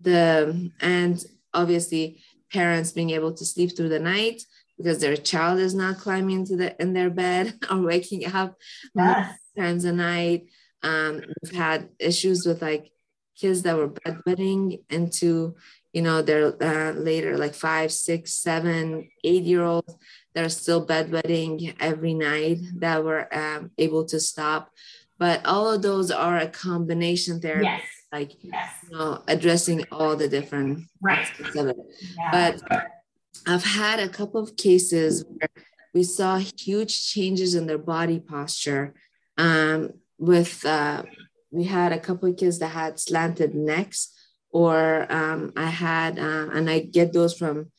[0.00, 1.24] the and
[1.54, 2.22] obviously
[2.52, 4.42] parents being able to sleep through the night
[4.76, 8.56] because their child is not climbing into the in their bed or waking up
[8.94, 9.38] yes.
[9.56, 10.46] times a night.
[10.82, 12.90] Um, we've had issues with like
[13.36, 15.54] kids that were bedwetting into
[15.92, 19.94] you know they're uh, later like five six seven eight year olds
[20.34, 24.70] that are still bedwetting every night that were um, able to stop
[25.18, 27.82] but all of those are a combination therapy yes.
[28.10, 28.70] like yes.
[28.90, 31.18] you know addressing all the different right.
[31.18, 31.76] aspects of it
[32.16, 32.30] yeah.
[32.30, 32.88] but
[33.46, 35.64] i've had a couple of cases where
[35.94, 38.94] we saw huge changes in their body posture
[39.36, 41.02] um, with uh,
[41.52, 44.12] we had a couple of kids that had slanted necks,
[44.50, 47.70] or um, I had, uh, and I get those from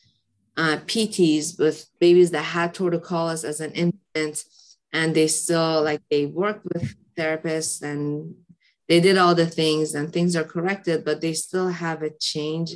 [0.56, 4.46] uh, PTs with babies that had torticollis as an infant,
[4.94, 8.36] and they still like they worked with therapists and
[8.88, 12.76] they did all the things and things are corrected, but they still have a change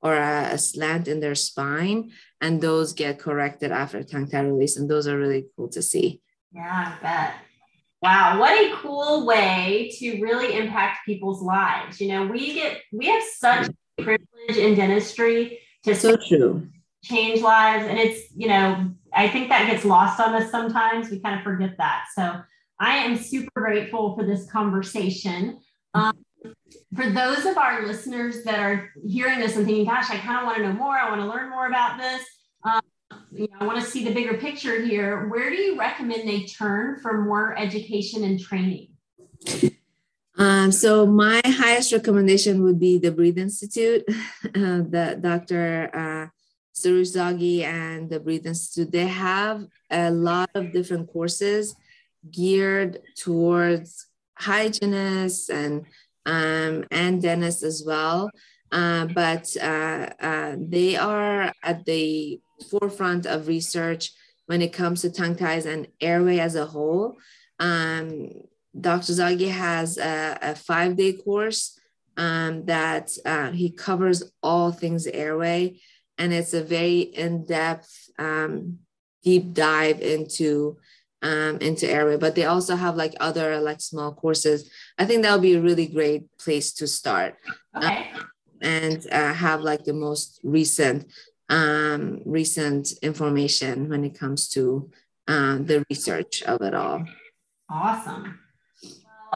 [0.00, 4.76] or a, a slant in their spine, and those get corrected after tongue tie release,
[4.76, 6.22] and those are really cool to see.
[6.52, 7.34] Yeah, I bet.
[8.00, 12.00] Wow, what a cool way to really impact people's lives.
[12.00, 16.68] You know, we get we have such privilege in dentistry to so true.
[17.02, 17.86] change lives.
[17.86, 21.10] And it's, you know, I think that gets lost on us sometimes.
[21.10, 22.04] We kind of forget that.
[22.14, 22.40] So
[22.78, 25.60] I am super grateful for this conversation.
[25.94, 26.12] Um,
[26.94, 30.44] for those of our listeners that are hearing this and thinking, gosh, I kind of
[30.44, 32.22] want to know more, I want to learn more about this.
[33.30, 35.28] You know, I want to see the bigger picture here.
[35.28, 38.88] Where do you recommend they turn for more education and training?
[40.38, 44.04] Um, so my highest recommendation would be the Breathe Institute,
[44.44, 45.90] uh, the Dr.
[45.92, 46.26] Uh,
[46.74, 48.92] Zaghi and the Breathe Institute.
[48.92, 51.74] They have a lot of different courses
[52.30, 55.86] geared towards hygienists and
[56.24, 58.30] um, and dentists as well.
[58.70, 64.12] Uh, but uh, uh, they are at the forefront of research
[64.46, 67.18] when it comes to tongue ties and airway as a whole.
[67.58, 68.30] Um,
[68.78, 69.12] Dr.
[69.12, 71.78] Zaghi has a, a five day course
[72.16, 75.80] um, that uh, he covers all things airway,
[76.18, 78.78] and it's a very in depth, um,
[79.22, 80.78] deep dive into.
[81.20, 84.70] Um, into airway, but they also have like other like small courses.
[84.98, 87.34] I think that would be a really great place to start,
[87.76, 88.12] okay.
[88.14, 88.20] uh,
[88.62, 91.10] and uh, have like the most recent
[91.48, 94.90] um, recent information when it comes to
[95.26, 97.04] uh, the research of it all.
[97.70, 98.38] Awesome.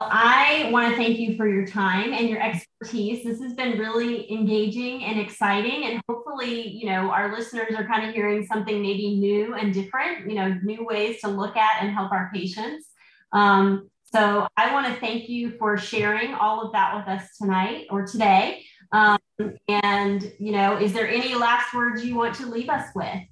[0.01, 3.25] Well, I want to thank you for your time and your expertise.
[3.25, 5.85] This has been really engaging and exciting.
[5.85, 10.31] And hopefully, you know, our listeners are kind of hearing something maybe new and different,
[10.31, 12.89] you know, new ways to look at and help our patients.
[13.33, 17.87] Um, so I want to thank you for sharing all of that with us tonight
[17.91, 18.65] or today.
[18.93, 19.19] Um,
[19.69, 23.23] and, you know, is there any last words you want to leave us with?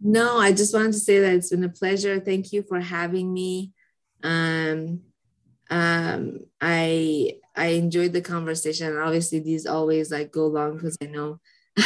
[0.00, 2.18] No, I just wanted to say that it's been a pleasure.
[2.20, 3.72] Thank you for having me.
[4.22, 5.02] Um,
[5.70, 8.96] um, I I enjoyed the conversation.
[8.96, 11.40] Obviously, these always like go long because I know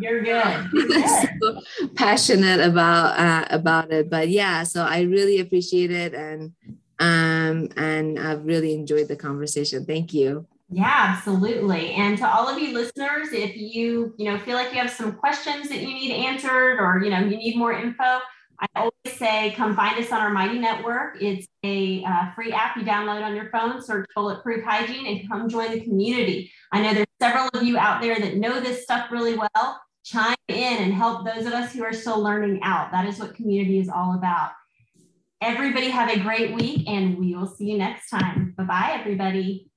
[0.00, 0.68] you're good.
[0.72, 1.28] You're good.
[1.42, 1.60] so
[1.94, 4.62] passionate about uh, about it, but yeah.
[4.62, 6.52] So I really appreciate it, and
[6.98, 9.84] um, and I've really enjoyed the conversation.
[9.84, 10.46] Thank you.
[10.68, 11.92] Yeah, absolutely.
[11.92, 15.12] And to all of you listeners, if you, you know, feel like you have some
[15.12, 18.18] questions that you need answered or, you know, you need more info,
[18.58, 21.18] I always say come find us on our Mighty Network.
[21.20, 25.48] It's a uh, free app you download on your phone, search Bulletproof Hygiene, and come
[25.48, 26.50] join the community.
[26.72, 29.80] I know there's several of you out there that know this stuff really well.
[30.04, 32.92] Chime in and help those of us who are still learning out.
[32.92, 34.52] That is what community is all about.
[35.42, 38.54] Everybody have a great week, and we will see you next time.
[38.56, 39.70] Bye bye, everybody.